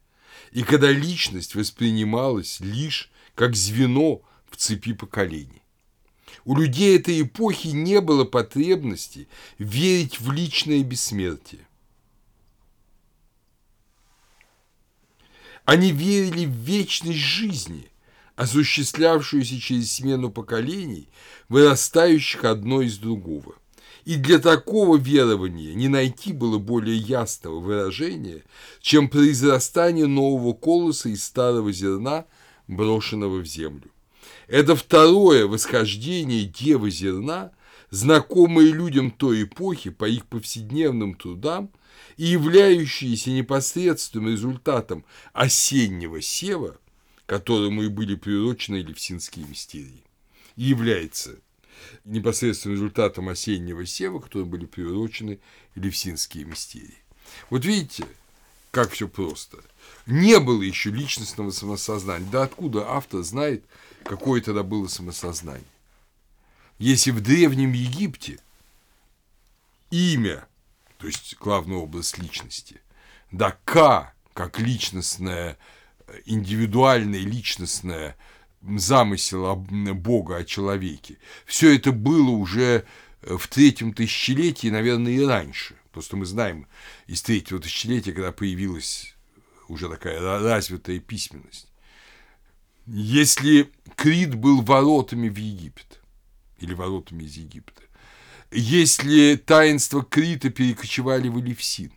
[0.53, 5.63] и когда личность воспринималась лишь как звено в цепи поколений.
[6.45, 11.67] У людей этой эпохи не было потребности верить в личное бессмертие.
[15.65, 17.91] Они верили в вечность жизни,
[18.37, 21.09] осуществлявшуюся через смену поколений,
[21.49, 23.57] вырастающих одно из другого.
[24.07, 28.45] И для такого верования не найти было более ясного выражения,
[28.81, 32.27] чем произрастание нового колоса из старого зерна,
[32.69, 33.91] брошенного в землю.
[34.47, 37.51] Это второе восхождение Девы Зерна,
[37.91, 41.73] знакомое людям той эпохи по их повседневным трудам
[42.17, 46.79] и являющееся непосредственным результатом осеннего сева,
[47.27, 50.05] которому и были приурочены Левсинские мистерии,
[50.55, 51.41] является
[52.05, 55.41] непосредственным результатом осеннего сева, которому были приурочены
[55.75, 56.99] Левсинские мистерии.
[57.51, 58.07] Вот видите,
[58.71, 59.59] как все просто.
[60.07, 62.29] Не было еще личностного самосознания.
[62.31, 63.65] Да откуда автор знает,
[64.05, 65.65] какое тогда было самосознание?
[66.79, 68.39] Если в Древнем Египте
[69.91, 70.47] имя,
[70.99, 72.81] то есть главная область личности,
[73.33, 75.57] да К, как личностное,
[76.27, 78.17] индивидуальное личностное
[78.77, 82.85] замысел Бога о человеке, все это было уже
[83.23, 85.77] в третьем тысячелетии, наверное, и раньше.
[85.93, 86.67] Просто мы знаем
[87.07, 89.15] из третьего тысячелетия, когда появилась
[89.69, 91.69] уже такая развитая письменность.
[92.87, 96.01] Если Крит был воротами в Египет,
[96.59, 97.83] или воротами из Египта,
[98.53, 101.93] если таинство Крита перекочевали в Элевсин,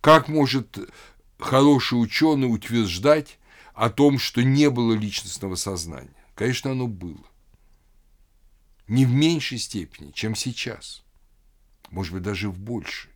[0.00, 0.78] как может
[1.38, 3.38] хороший ученый утверждать
[3.74, 6.14] о том, что не было личностного сознания?
[6.34, 7.24] Конечно, оно было.
[8.88, 11.02] Не в меньшей степени, чем сейчас.
[11.90, 13.10] Может быть, даже в большей.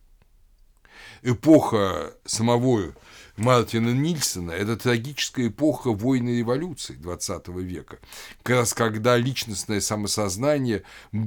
[1.21, 2.93] Эпоха самого
[3.37, 7.99] Мартина Нильсона– это трагическая эпоха войны и революции XX века,
[8.43, 10.83] как раз когда личностное самосознание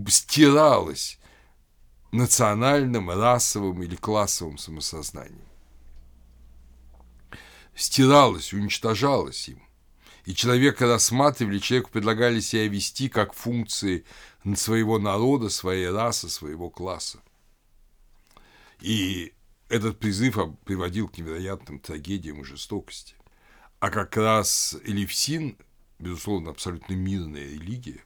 [0.09, 1.18] стиралось
[2.12, 5.47] национальным, расовым или классовым самосознанием.
[7.79, 9.62] Стиралось, уничтожалось им.
[10.24, 14.05] И человека рассматривали, человеку предлагали себя вести как функции
[14.57, 17.20] своего народа, своей расы, своего класса.
[18.81, 19.33] И
[19.68, 23.14] этот призыв приводил к невероятным трагедиям и жестокости.
[23.79, 25.57] А как раз Элевсин,
[26.01, 28.03] безусловно, абсолютно мирная религия,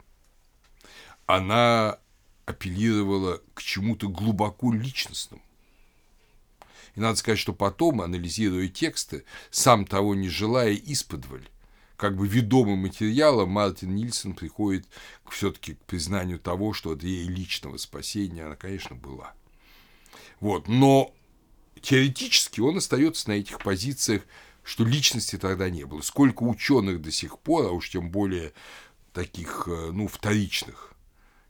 [1.25, 1.99] она
[2.45, 5.43] апеллировала к чему-то глубоко личностному.
[6.95, 11.49] И надо сказать, что потом, анализируя тексты, сам того не желая исподволь,
[11.97, 14.87] как бы ведомым материалом Мартин Нильсон приходит
[15.31, 19.35] все-таки к признанию того, что идея личного спасения, она, конечно, была.
[20.41, 20.69] Вот.
[20.69, 21.15] Но
[21.81, 24.23] теоретически он остается на этих позициях,
[24.65, 26.01] что личности тогда не было.
[26.03, 28.53] Сколько ученых до сих пор, а уж тем более
[29.13, 30.92] таких, э, ну, вторичных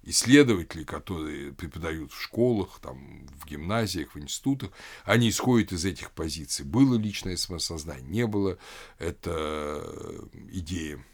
[0.02, 4.70] исследователей, которые преподают в школах, там, в гимназиях, в институтах,
[5.04, 6.64] они исходят из этих позиций.
[6.64, 8.58] Было личное самосознание, не было.
[8.98, 11.04] Это идея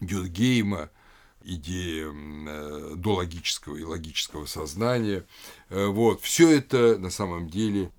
[0.00, 0.90] Дюргейма–
[1.44, 5.24] идея э, дологического и логического сознания.
[5.68, 6.20] Э, вот.
[6.22, 7.90] Все это на самом деле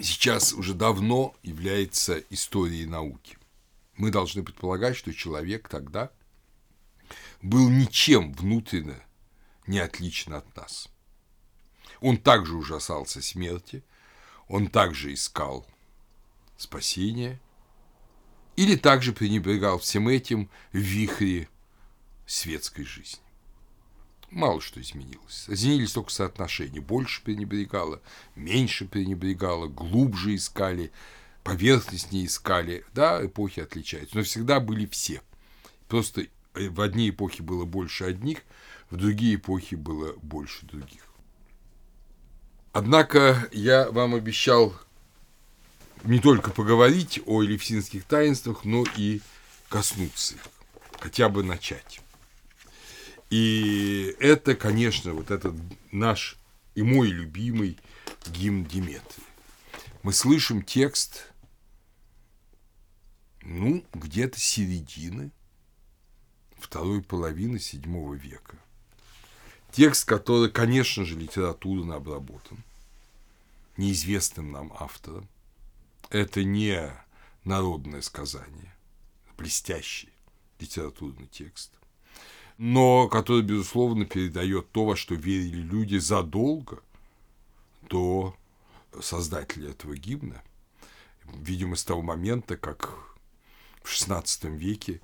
[0.00, 3.38] сейчас уже давно является историей науки.
[3.96, 6.10] Мы должны предполагать, что человек тогда
[7.42, 9.00] был ничем внутренне
[9.66, 10.88] не отличен от нас.
[12.00, 13.82] Он также ужасался смерти,
[14.48, 15.66] он также искал
[16.56, 17.40] спасения,
[18.56, 21.48] или также пренебрегал всем этим в вихре
[22.26, 23.20] светской жизни.
[24.30, 25.44] Мало что изменилось.
[25.48, 26.80] Изменились только соотношения.
[26.80, 28.02] Больше пренебрегало,
[28.34, 30.92] меньше пренебрегало, глубже искали,
[31.44, 32.84] поверхностнее искали.
[32.92, 35.22] Да, эпохи отличаются, но всегда были все.
[35.88, 36.26] Просто
[36.66, 38.40] в одни эпохи было больше одних,
[38.90, 41.02] в другие эпохи было больше других.
[42.72, 44.74] Однако я вам обещал
[46.04, 49.20] не только поговорить о элевсинских таинствах, но и
[49.68, 50.40] коснуться их,
[51.00, 52.00] хотя бы начать.
[53.30, 55.54] И это, конечно, вот этот
[55.92, 56.36] наш
[56.74, 57.78] и мой любимый
[58.26, 59.24] гимн Диметрии.
[60.02, 61.32] Мы слышим текст,
[63.42, 65.32] ну, где-то середины
[66.58, 68.56] второй половины седьмого века.
[69.70, 72.62] Текст, который, конечно же, литературно обработан,
[73.76, 75.28] неизвестным нам автором.
[76.10, 76.90] это не
[77.44, 78.74] народное сказание,
[79.36, 80.08] блестящий
[80.58, 81.70] литературный текст,
[82.56, 86.82] но который, безусловно, передает то, во что верили люди задолго
[87.82, 88.34] до
[89.00, 90.42] создателя этого гимна,
[91.24, 92.92] видимо, с того момента, как
[93.82, 95.00] в XVI веке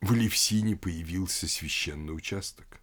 [0.00, 2.80] в Левсине появился священный участок.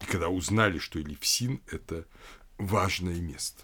[0.00, 2.06] И когда узнали, что Левсин– это
[2.58, 3.62] важное место.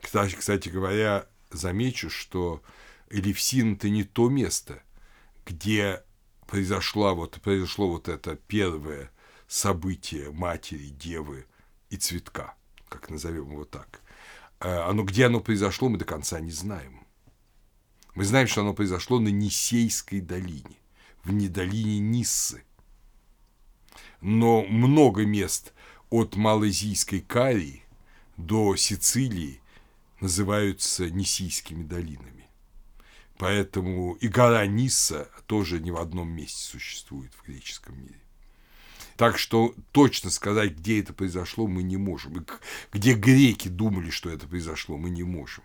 [0.00, 2.62] Кстати, кстати говоря, замечу, что
[3.10, 4.82] Элевсин– это не то место,
[5.44, 6.02] где
[6.46, 9.10] произошло вот, произошло вот это первое
[9.46, 11.46] событие матери, девы
[11.90, 12.54] и цветка,
[12.88, 14.00] как назовем его так.
[14.58, 17.06] А, оно, где оно произошло, мы до конца не знаем.
[18.14, 20.76] Мы знаем, что оно произошло на Нисейской долине,
[21.24, 22.64] в недолине Ниссы.
[24.20, 25.72] Но много мест
[26.10, 27.82] от Малайзийской Карии
[28.36, 29.60] до Сицилии
[30.20, 32.48] называются Нисийскими долинами.
[33.38, 38.20] Поэтому и гора Нисса тоже не в одном месте существует в греческом мире.
[39.16, 42.38] Так что точно сказать, где это произошло, мы не можем.
[42.38, 42.46] И
[42.92, 45.64] где греки думали, что это произошло, мы не можем.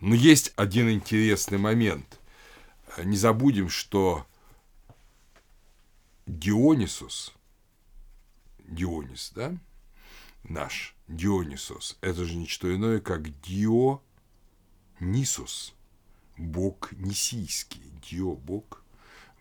[0.00, 2.20] Но есть один интересный момент.
[3.02, 4.26] Не забудем, что
[6.38, 7.34] Дионисус,
[8.58, 9.54] Дионис, да,
[10.44, 14.00] наш Дионисос, это же ничто иное, как Дионисус,
[16.38, 18.82] бог Нисийский, Дио– бог,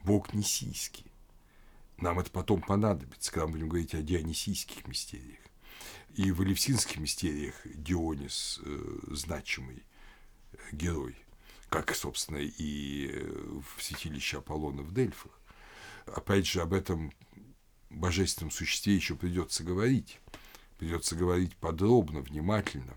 [0.03, 1.05] бог Нисийский.
[1.95, 5.39] Нам это потом понадобится, когда мы будем говорить о дионисийских мистериях.
[6.15, 9.85] И в Элевсинских мистериях Дионис э, значимый
[10.73, 11.15] герой,
[11.69, 15.40] как, собственно, и э, в святилище Аполлона в Дельфах.
[16.05, 17.13] Опять же, об этом
[17.89, 20.19] божественном существе еще придется говорить.
[20.77, 22.95] Придется говорить подробно, внимательно.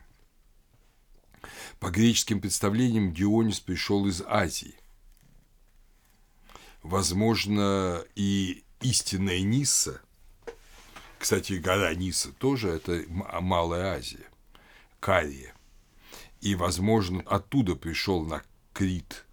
[1.78, 4.74] По греческим представлениям Дионис пришел из Азии.
[6.82, 10.00] Возможно, и истинная Ниса,
[11.18, 14.26] кстати, гора Ниса тоже это Малая Азия,
[15.00, 15.54] Кария–
[16.44, 18.42] и, возможно, оттуда пришел на
[18.74, 19.24] Крит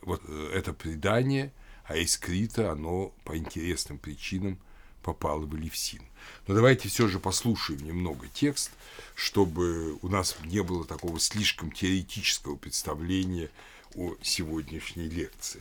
[0.00, 1.52] вот э, это предание,
[1.84, 4.58] а из Крита оно по интересным причинам
[5.02, 6.02] попало в Элевсин.
[6.46, 8.70] Но давайте все же послушаем немного текст,
[9.14, 13.50] чтобы у нас не было такого слишком теоретического представления
[13.94, 15.60] о сегодняшней лекции.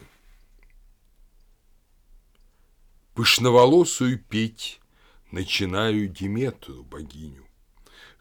[3.14, 4.80] Пышноволосую петь
[5.32, 7.46] начинаю Диметру, богиню,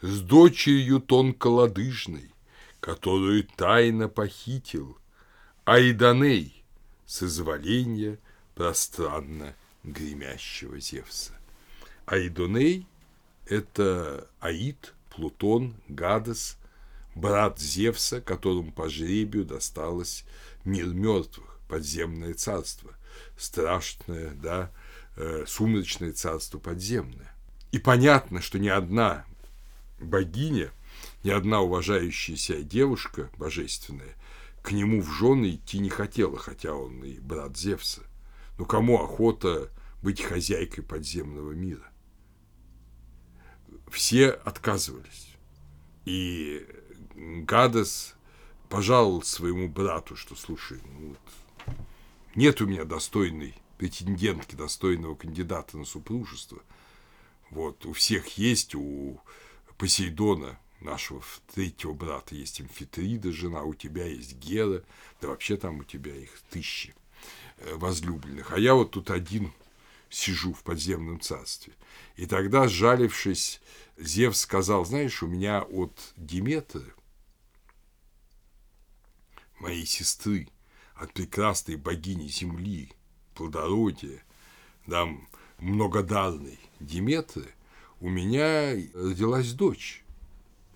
[0.01, 2.33] с дочерью тонколодыжной,
[2.81, 4.99] которую тайно похитил
[5.65, 6.60] Айданей
[7.11, 8.21] с изволения
[8.55, 11.33] пространно гремящего Зевса.
[12.07, 12.87] Айдоней–
[13.47, 16.57] это Аид, Плутон, Гадес,
[17.17, 20.25] брат Зевса, которому по жребию досталось
[20.65, 22.95] мир мертвых, подземное царство,
[23.37, 24.71] страшное, да,
[25.17, 27.35] э, сумрачное царство подземное.
[27.73, 29.25] И понятно, что ни одна
[29.99, 30.71] богиня–
[31.23, 34.15] ни одна уважающая себя девушка божественная
[34.63, 38.03] к нему в жены идти не хотела, хотя он и брат Зевса.
[38.59, 39.71] Но кому охота
[40.03, 41.91] быть хозяйкой подземного мира?
[43.89, 45.35] Все отказывались.
[46.05, 46.67] И
[47.15, 48.15] Гадес
[48.69, 51.75] пожаловал своему брату, что, слушай, ну вот,
[52.35, 56.63] нет у меня достойной претендентки, достойного кандидата на супружество.
[57.51, 59.21] Вот, у всех есть, у
[59.77, 61.23] Посейдона нашего
[61.55, 64.83] третьего брата есть Амфитрида, жена, у тебя есть Гера,
[65.21, 66.95] да вообще там у тебя их тысячи
[67.59, 68.53] э, возлюбленных.
[68.53, 69.53] А я вот тут один
[70.09, 71.73] сижу в подземном царстве.
[72.17, 73.61] И тогда, сжалившись,
[73.97, 76.93] Зевс сказал, знаешь, у меня от Диметры,
[79.59, 80.49] моей сестры,
[80.95, 82.93] от прекрасной богини земли,
[83.35, 84.23] плодородия,
[84.89, 85.29] там,
[85.59, 87.55] многодарной Диметры,
[88.01, 90.03] у меня родилась дочь,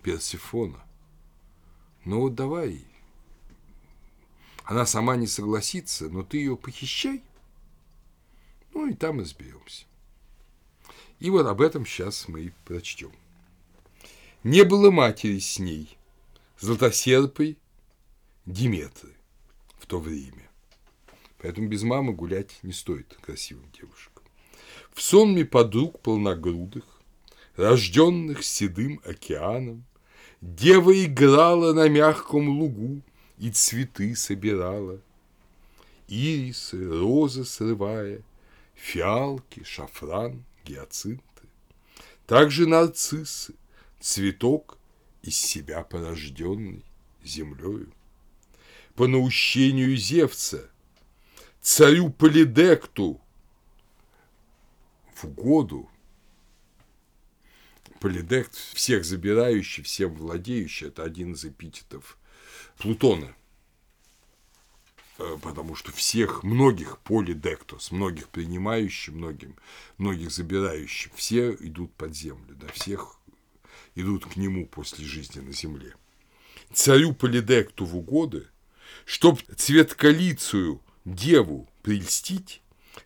[0.05, 0.81] Персифона.
[2.05, 2.85] Ну вот давай.
[4.65, 7.23] Она сама не согласится, но ты ее похищай.
[8.75, 9.87] Ну и там изберемся.
[11.21, 13.13] И вот об этом сейчас мы и прочтем.
[14.43, 15.97] Не было матери с ней,
[16.61, 17.57] златосерпой
[18.45, 19.15] Диметры
[19.79, 20.51] в то время.
[21.39, 24.23] Поэтому без мамы гулять не стоит красивым девушкам.
[24.93, 26.85] В сонме подруг полногрудых,
[27.57, 29.87] рожденных седым океаном,
[30.45, 33.01] Дева играла на мягком лугу
[33.39, 35.01] и цветы собирала.
[36.07, 38.21] Ирисы, розы срывая,
[38.75, 41.49] фиалки, шафран, гиацинты.
[42.27, 43.55] Также нарциссы,
[44.01, 44.77] цветок
[45.23, 46.85] из себя порожденный,
[47.25, 47.91] землею.
[48.97, 50.61] По наущению Зевца,
[51.63, 53.19] царю Полидекту,
[55.15, 55.89] в угоду
[58.05, 62.19] Полидект, всех забирающий, всем владеющий, это один из эпитетов
[62.77, 63.35] Плутона.
[65.17, 69.57] Э, потому что всех, многих полидектос, многих принимающих, многим,
[69.97, 73.19] многих забирающих, все идут под землю, да, всех
[73.95, 75.95] идут к нему после жизни на земле.
[76.75, 78.47] Царю Полидекту в угоды,
[79.07, 82.61] чтоб цветколицую деву прельстить,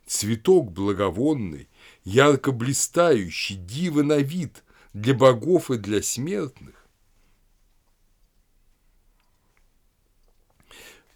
[0.08, 1.68] цветок благовонный,
[2.02, 6.86] ярко блистающий, дива на вид для богов и для смертных,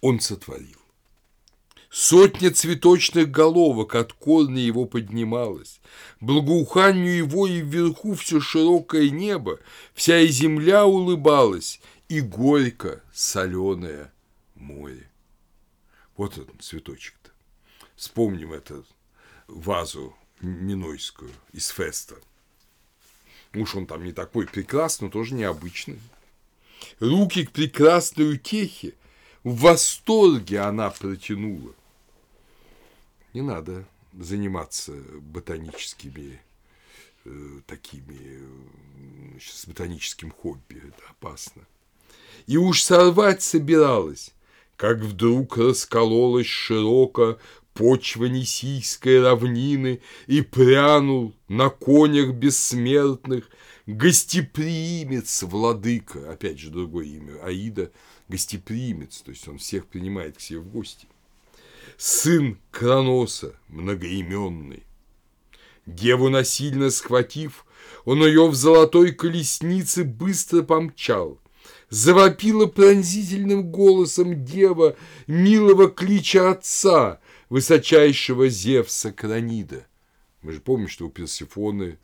[0.01, 0.79] он сотворил.
[1.89, 5.79] Сотня цветочных головок от корня его поднималась.
[6.19, 9.59] Благоуханию его и вверху все широкое небо,
[9.93, 11.79] вся и земля улыбалась,
[12.09, 14.11] и горько соленое
[14.55, 15.07] море.
[16.17, 17.29] Вот он, цветочек-то.
[17.95, 18.85] Вспомним эту
[19.47, 22.15] вазу Минойскую из Феста.
[23.53, 25.99] Уж он там не такой прекрасный, но тоже необычный.
[26.99, 28.93] Руки к прекрасной утехе
[29.43, 31.73] в восторге она протянула.
[33.33, 36.41] Не надо заниматься ботаническими
[37.25, 38.41] э, такими,
[39.39, 41.63] с ботаническим хобби, это опасно.
[42.47, 44.33] И уж сорвать собиралась,
[44.75, 47.37] как вдруг раскололась широко
[47.73, 53.49] почва Несийской равнины и прянул на конях бессмертных
[53.85, 57.91] гостеприимец владыка, опять же другое имя, Аида,
[58.29, 61.07] гостеприимец, то есть он всех принимает к себе в гости.
[61.97, 64.83] Сын Кроноса, многоименный.
[65.85, 67.65] Деву насильно схватив,
[68.05, 71.39] он ее в золотой колеснице быстро помчал.
[71.89, 74.95] Завопила пронзительным голосом дева
[75.27, 77.19] милого клича отца,
[77.53, 79.85] высочайшего Зевса Кранида.
[80.41, 81.99] Мы же помним, что у Персифоны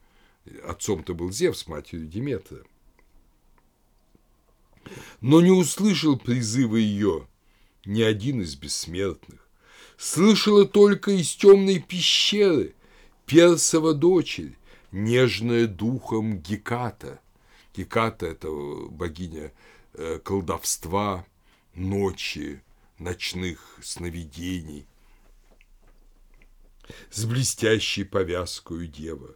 [0.63, 2.63] отцом-то был Зевс, матерью Диметра.
[5.21, 7.27] Но не услышал призыва ее
[7.83, 9.49] ни один из бессмертных.
[9.97, 12.75] Слышала только из темной пещеры
[13.25, 14.55] Персова дочерь,
[14.91, 17.21] нежная духом Геката.
[17.75, 18.51] Геката– это
[18.91, 19.51] богиня
[19.95, 21.25] э, колдовства,
[21.73, 22.61] ночи,
[22.99, 24.85] ночных сновидений.
[27.09, 29.35] С блестящей повязкой дева.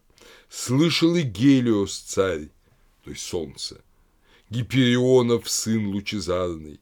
[0.50, 2.50] Слышал и Гелиос царь,
[3.04, 3.82] то есть солнце–
[4.54, 6.80] Гиперионов сын лучезарный,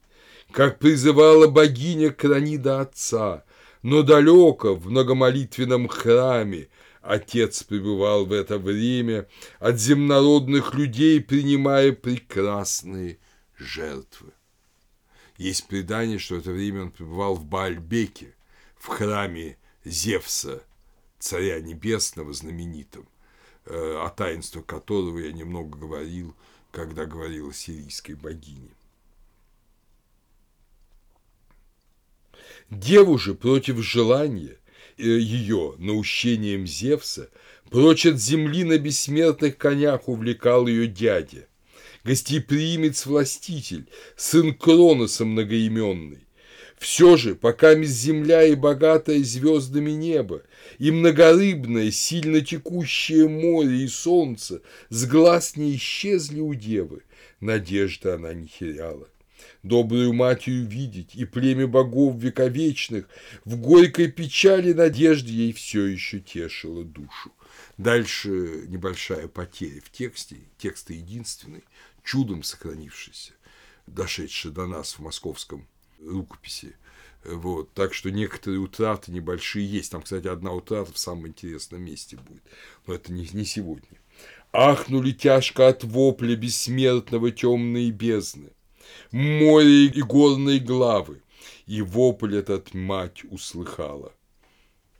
[0.50, 3.44] как призывала богиня Кранида отца,
[3.82, 6.68] но далеко в многомолитвенном храме
[7.00, 9.26] отец пребывал в это время
[9.58, 13.18] от земнородных людей, принимая прекрасные
[13.56, 14.32] жертвы.
[15.38, 18.34] Есть предание, что это время он пребывал в Баальбеке,
[18.76, 20.62] в храме Зевса,
[21.18, 23.08] царя небесного знаменитым,
[23.66, 26.34] э, о таинстве которого я немного говорил–
[26.72, 28.70] когда говорил о сирийской богине.
[32.70, 34.56] Деву же против желания
[34.96, 37.30] э, ее наущением Зевса
[37.70, 41.46] прочь от земли на бессмертных конях увлекал ее дядя,
[42.04, 43.86] гостеприимец-властитель,
[44.16, 46.26] сын Кроноса многоименный,
[46.82, 50.42] все же, пока земля и богатое звездами небо,
[50.78, 57.04] и многорыбное, сильно текущее море и солнце с глаз не исчезли у девы,
[57.38, 59.08] надежды она не теряла.
[59.62, 63.08] Добрую матью видеть и племя богов вековечных
[63.44, 67.30] в горькой печали надежды ей все еще тешило душу.
[67.78, 71.62] Дальше небольшая потеря в тексте, текст единственный,
[72.02, 73.34] чудом сохранившийся,
[73.86, 75.68] дошедший до нас в московском
[76.06, 76.76] рукописи.
[77.24, 79.92] Вот, так что некоторые утраты небольшие есть.
[79.92, 82.42] Там, кстати, одна утрата в самом интересном месте будет.
[82.86, 83.98] Но это не, не сегодня.
[84.52, 88.50] Ахнули тяжко от вопля бессмертного темные бездны,
[89.10, 91.22] море и горные главы,
[91.66, 94.12] и вопль этот мать услыхала.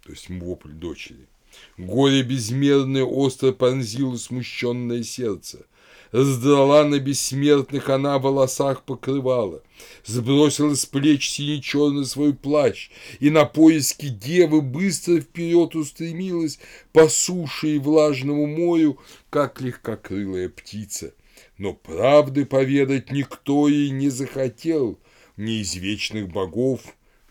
[0.04, 1.28] То есть вопль дочери.
[1.76, 5.66] Горе безмерное остро пронзило смущенное сердце.
[6.12, 9.62] Раздрала на бессмертных она волосах покрывала,
[10.04, 16.58] Сбросила с плеч сине-черный свой плащ, И на поиски девы быстро вперед устремилась
[16.92, 18.98] По суше и влажному морю,
[19.30, 21.14] как легкокрылая птица.
[21.56, 24.98] Но правды поведать никто ей не захотел,
[25.38, 26.82] Ни из вечных богов,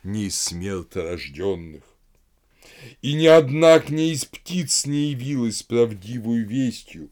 [0.04, 1.84] ни из смерторожденных.
[3.04, 7.12] И ни одна к ней из птиц не явилась правдивую вестью,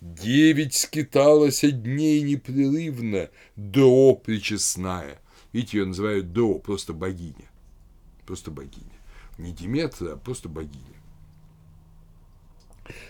[0.00, 5.20] Девять скиталась дней непрерывно, до причестная.
[5.52, 7.50] Видите, ее называют до, просто богиня.
[8.24, 8.86] Просто богиня.
[9.36, 10.84] Не Диметра, а просто богиня.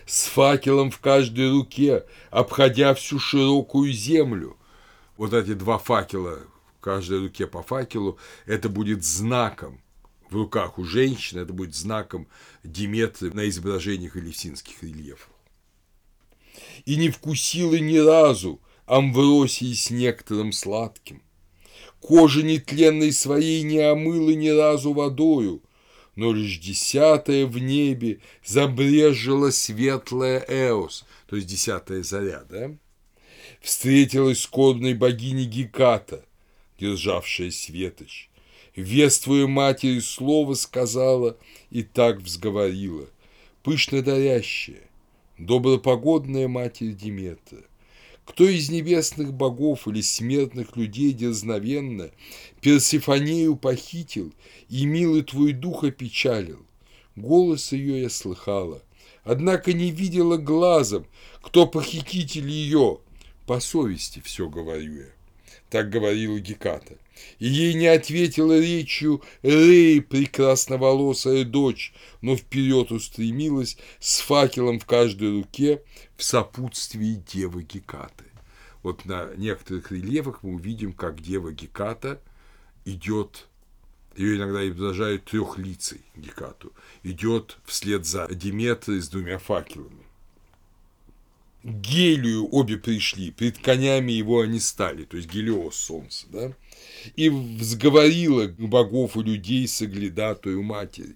[0.05, 4.57] С факелом в каждой руке, обходя всю широкую землю.
[5.15, 6.39] Вот эти два факела
[6.77, 9.79] в каждой руке по факелу, это будет знаком
[10.29, 12.27] в руках у женщины, это будет знаком
[12.65, 15.29] Диметры на изображениях элевсинских рельефов
[16.85, 21.21] и не вкусила ни разу амвросии с некоторым сладким.
[21.99, 25.61] Кожа нетленной своей не омыла ни разу водою,
[26.15, 32.75] но лишь десятая в небе забрежила светлая Эос, то есть десятая заря, да?
[33.61, 36.25] Встретилась скорбной богине Геката,
[36.79, 38.29] державшая светоч.
[38.75, 41.37] Вествуя матери слово сказала
[41.69, 43.07] и так взговорила,
[43.63, 44.81] пышно дарящая,
[45.45, 47.57] добропогодная Матерь Диметра,
[48.25, 52.11] кто из небесных богов или смертных людей дерзновенно
[52.61, 54.31] Персифонею похитил
[54.69, 56.59] и милый твой дух опечалил?
[57.15, 58.83] Голос ее я слыхала,
[59.23, 61.07] однако не видела глазом,
[61.41, 62.99] кто похититель ее.
[63.47, 65.20] По совести все говорю я.
[65.71, 66.97] Так говорила Геката
[67.39, 75.31] и ей не ответила речью Рей, прекрасноволосая дочь, но вперед устремилась с факелом в каждой
[75.31, 75.81] руке
[76.17, 78.25] в сопутствии девы Гекаты.
[78.83, 82.19] Вот на некоторых рельефах мы увидим, как дева Геката
[82.83, 83.47] идет
[84.17, 86.73] ее иногда изображают трехлицей Гекату,
[87.03, 90.00] идет вслед за Диметрой с двумя факелами.
[91.63, 96.53] Гелию обе пришли, пред конями его они стали, то есть Гелиос солнце, да?
[97.15, 101.15] и взговорила богов и людей соглядатую матери.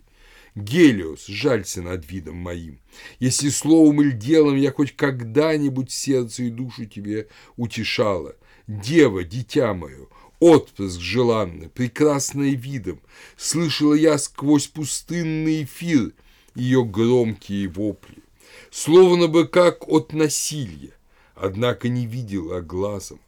[0.56, 2.80] Гелиос, жалься над видом моим.
[3.20, 7.28] Если словом или делом я хоть когда-нибудь сердце и душу тебе
[7.58, 8.36] утешала,
[8.68, 10.08] дева, дитя мое,
[10.40, 13.02] отпрыск желанный, прекрасный видом,
[13.36, 16.14] слышала я сквозь пустынный эфир
[16.56, 18.24] ее громкие вопли,
[18.76, 20.92] словно бы как от насилия,
[21.34, 23.22] однако не видела глазом.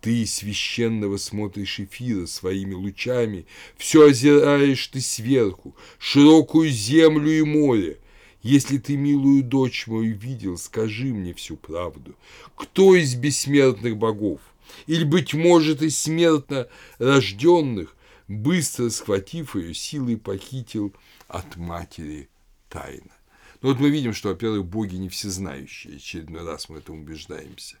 [0.00, 3.46] Ты священного смотришь эфира своими лучами,
[3.76, 7.98] Все озираешь ты сверху, широкую землю и море.
[8.42, 12.14] Если ты милую дочь мою видел, скажи мне всю правду.
[12.54, 14.40] Кто из бессмертных богов,
[14.86, 16.68] или, быть может, из смертно
[16.98, 17.96] рожденных,
[18.28, 20.94] быстро схватив ее, силой похитил
[21.26, 22.28] от матери
[22.68, 23.15] тайно?
[23.62, 27.76] Ну вот мы видим, что, во-первых, боги не всезнающие, очередной раз мы этому убеждаемся.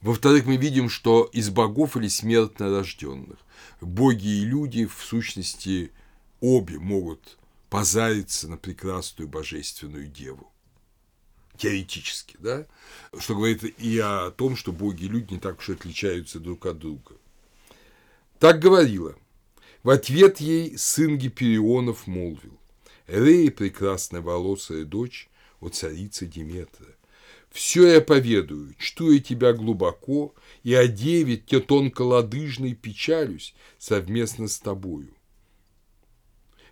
[0.00, 3.38] Во-вторых, мы видим, что из богов или смертно рожденных
[3.80, 5.92] боги и люди в сущности
[6.40, 10.50] обе могут позариться на прекрасную божественную деву.
[11.56, 12.66] Теоретически, да?
[13.18, 16.78] Что говорит и о том, что боги и люди не так уж отличаются друг от
[16.78, 17.14] друга.
[18.38, 19.14] Так говорила.
[19.82, 22.59] В ответ ей сын Гиперионов молвил.
[23.10, 25.28] Рея, прекрасная волосая дочь,
[25.60, 26.86] о царице Диметра,
[27.50, 30.32] все я поведаю, чту я тебя глубоко,
[30.62, 35.12] и о деве те тонко ладыжной печалюсь совместно с тобою.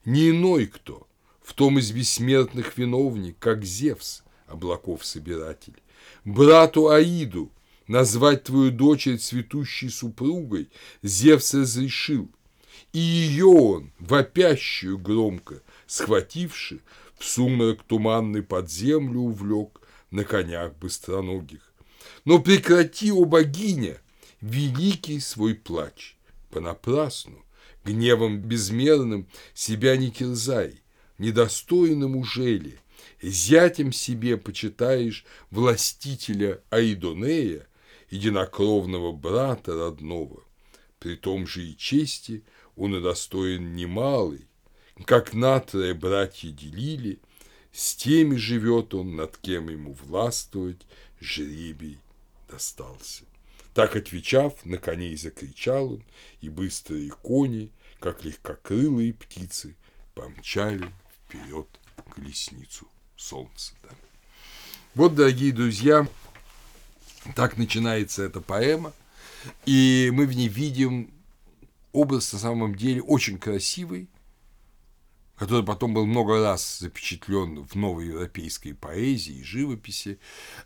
[0.05, 1.09] Не иной кто,
[1.43, 5.83] в том из бессмертных виновник, как Зевс, облаков собиратель,
[6.25, 7.51] брату Аиду
[7.89, 10.71] назвать твою дочь цветущей супругой
[11.03, 12.31] Зевс разрешил,
[12.93, 16.81] и ее он, вопящую громко, схвативши,
[17.19, 21.73] в сумрак туманный под землю увлек, на конях быстроногих.
[22.25, 24.01] Но прекрати, о богиня,
[24.41, 26.17] великий свой плач,
[26.51, 27.45] понапрасну,
[27.85, 30.81] гневом безмерным себя не терзай,
[31.19, 32.79] недостойным ужели,
[33.21, 37.67] зятем себе почитаешь властителя Аидонея,
[38.11, 40.43] единокровного брата родного,
[40.99, 42.45] при том же и чести
[42.77, 44.48] он и достоин немалый,
[45.05, 47.19] как натрое братья делили,
[47.73, 50.87] с теми живет он, над кем ему властвовать
[51.21, 51.99] жребий
[52.49, 53.25] достался.
[53.75, 56.05] Так отвечав, на коней закричал он,
[56.41, 57.71] и быстрые кони,
[58.01, 59.77] как легкокрылые птицы,
[60.15, 60.91] помчали
[61.27, 61.69] вперед
[62.15, 63.75] колесницу солнца.
[63.83, 63.91] Да.
[64.95, 66.09] Вот, дорогие друзья,
[67.37, 68.93] так начинается эта поэма,
[69.65, 71.13] и мы в ней видим
[71.93, 74.09] образ на самом деле очень красивый,
[75.39, 80.19] который потом был много раз запечатлен в новой европейской поэзии и живописи,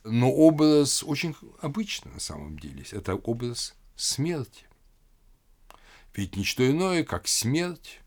[0.03, 2.85] но образ очень обычный на самом деле.
[2.91, 4.65] Это образ смерти.
[6.15, 8.01] Ведь ничто иное, как смерть,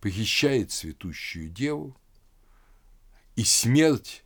[0.00, 1.96] похищает цветущую деву,
[3.36, 4.24] и смерть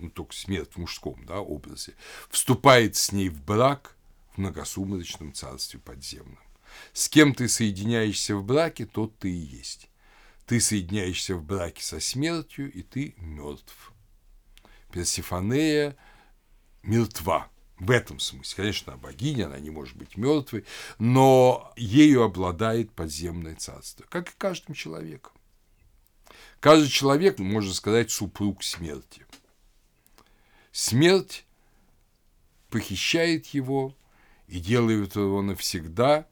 [0.00, 1.94] ну, только смерть в мужском да, образе,
[2.30, 3.96] вступает с ней в брак
[4.32, 6.38] в многосумрачном царстве подземном.
[6.92, 9.89] С кем ты соединяешься в браке, тот ты и есть.
[10.50, 13.92] Ты соединяешься в браке со смертью, и ты мертв.
[14.90, 15.96] Персифонея
[16.82, 17.48] мертва.
[17.78, 18.56] В этом смысле.
[18.56, 20.64] Конечно, богиня, она не может быть мертвой,
[20.98, 25.30] но ею обладает подземное царство, как и каждым человеком.
[26.58, 29.24] Каждый человек, можно сказать, супруг смерти.
[30.72, 31.46] Смерть
[32.70, 33.96] похищает его
[34.48, 36.26] и делает его навсегда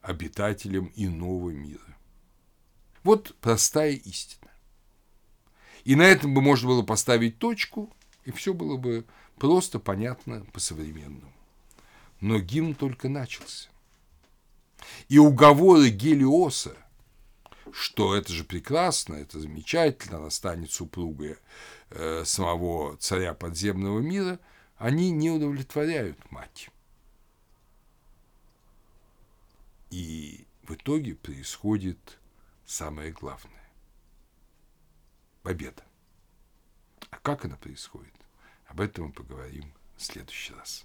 [0.00, 1.87] обитателем иного мира.
[3.08, 4.50] Вот простая истина.
[5.84, 7.90] И на этом бы можно было поставить точку,
[8.26, 9.06] и все было бы
[9.38, 11.32] просто понятно по-современному.
[12.20, 13.70] Но гимн только начался.
[15.08, 16.76] И уговоры Гелиоса,
[17.72, 21.38] что это же прекрасно, это замечательно, она станет супругой
[21.88, 24.38] э, самого царя подземного мира,
[24.76, 26.68] они не удовлетворяют мать.
[29.90, 32.17] И в итоге происходит
[32.68, 33.70] самое главное–
[35.42, 35.82] победа.
[37.10, 38.14] А как она происходит?
[38.66, 40.84] Об этом мы поговорим в следующий раз.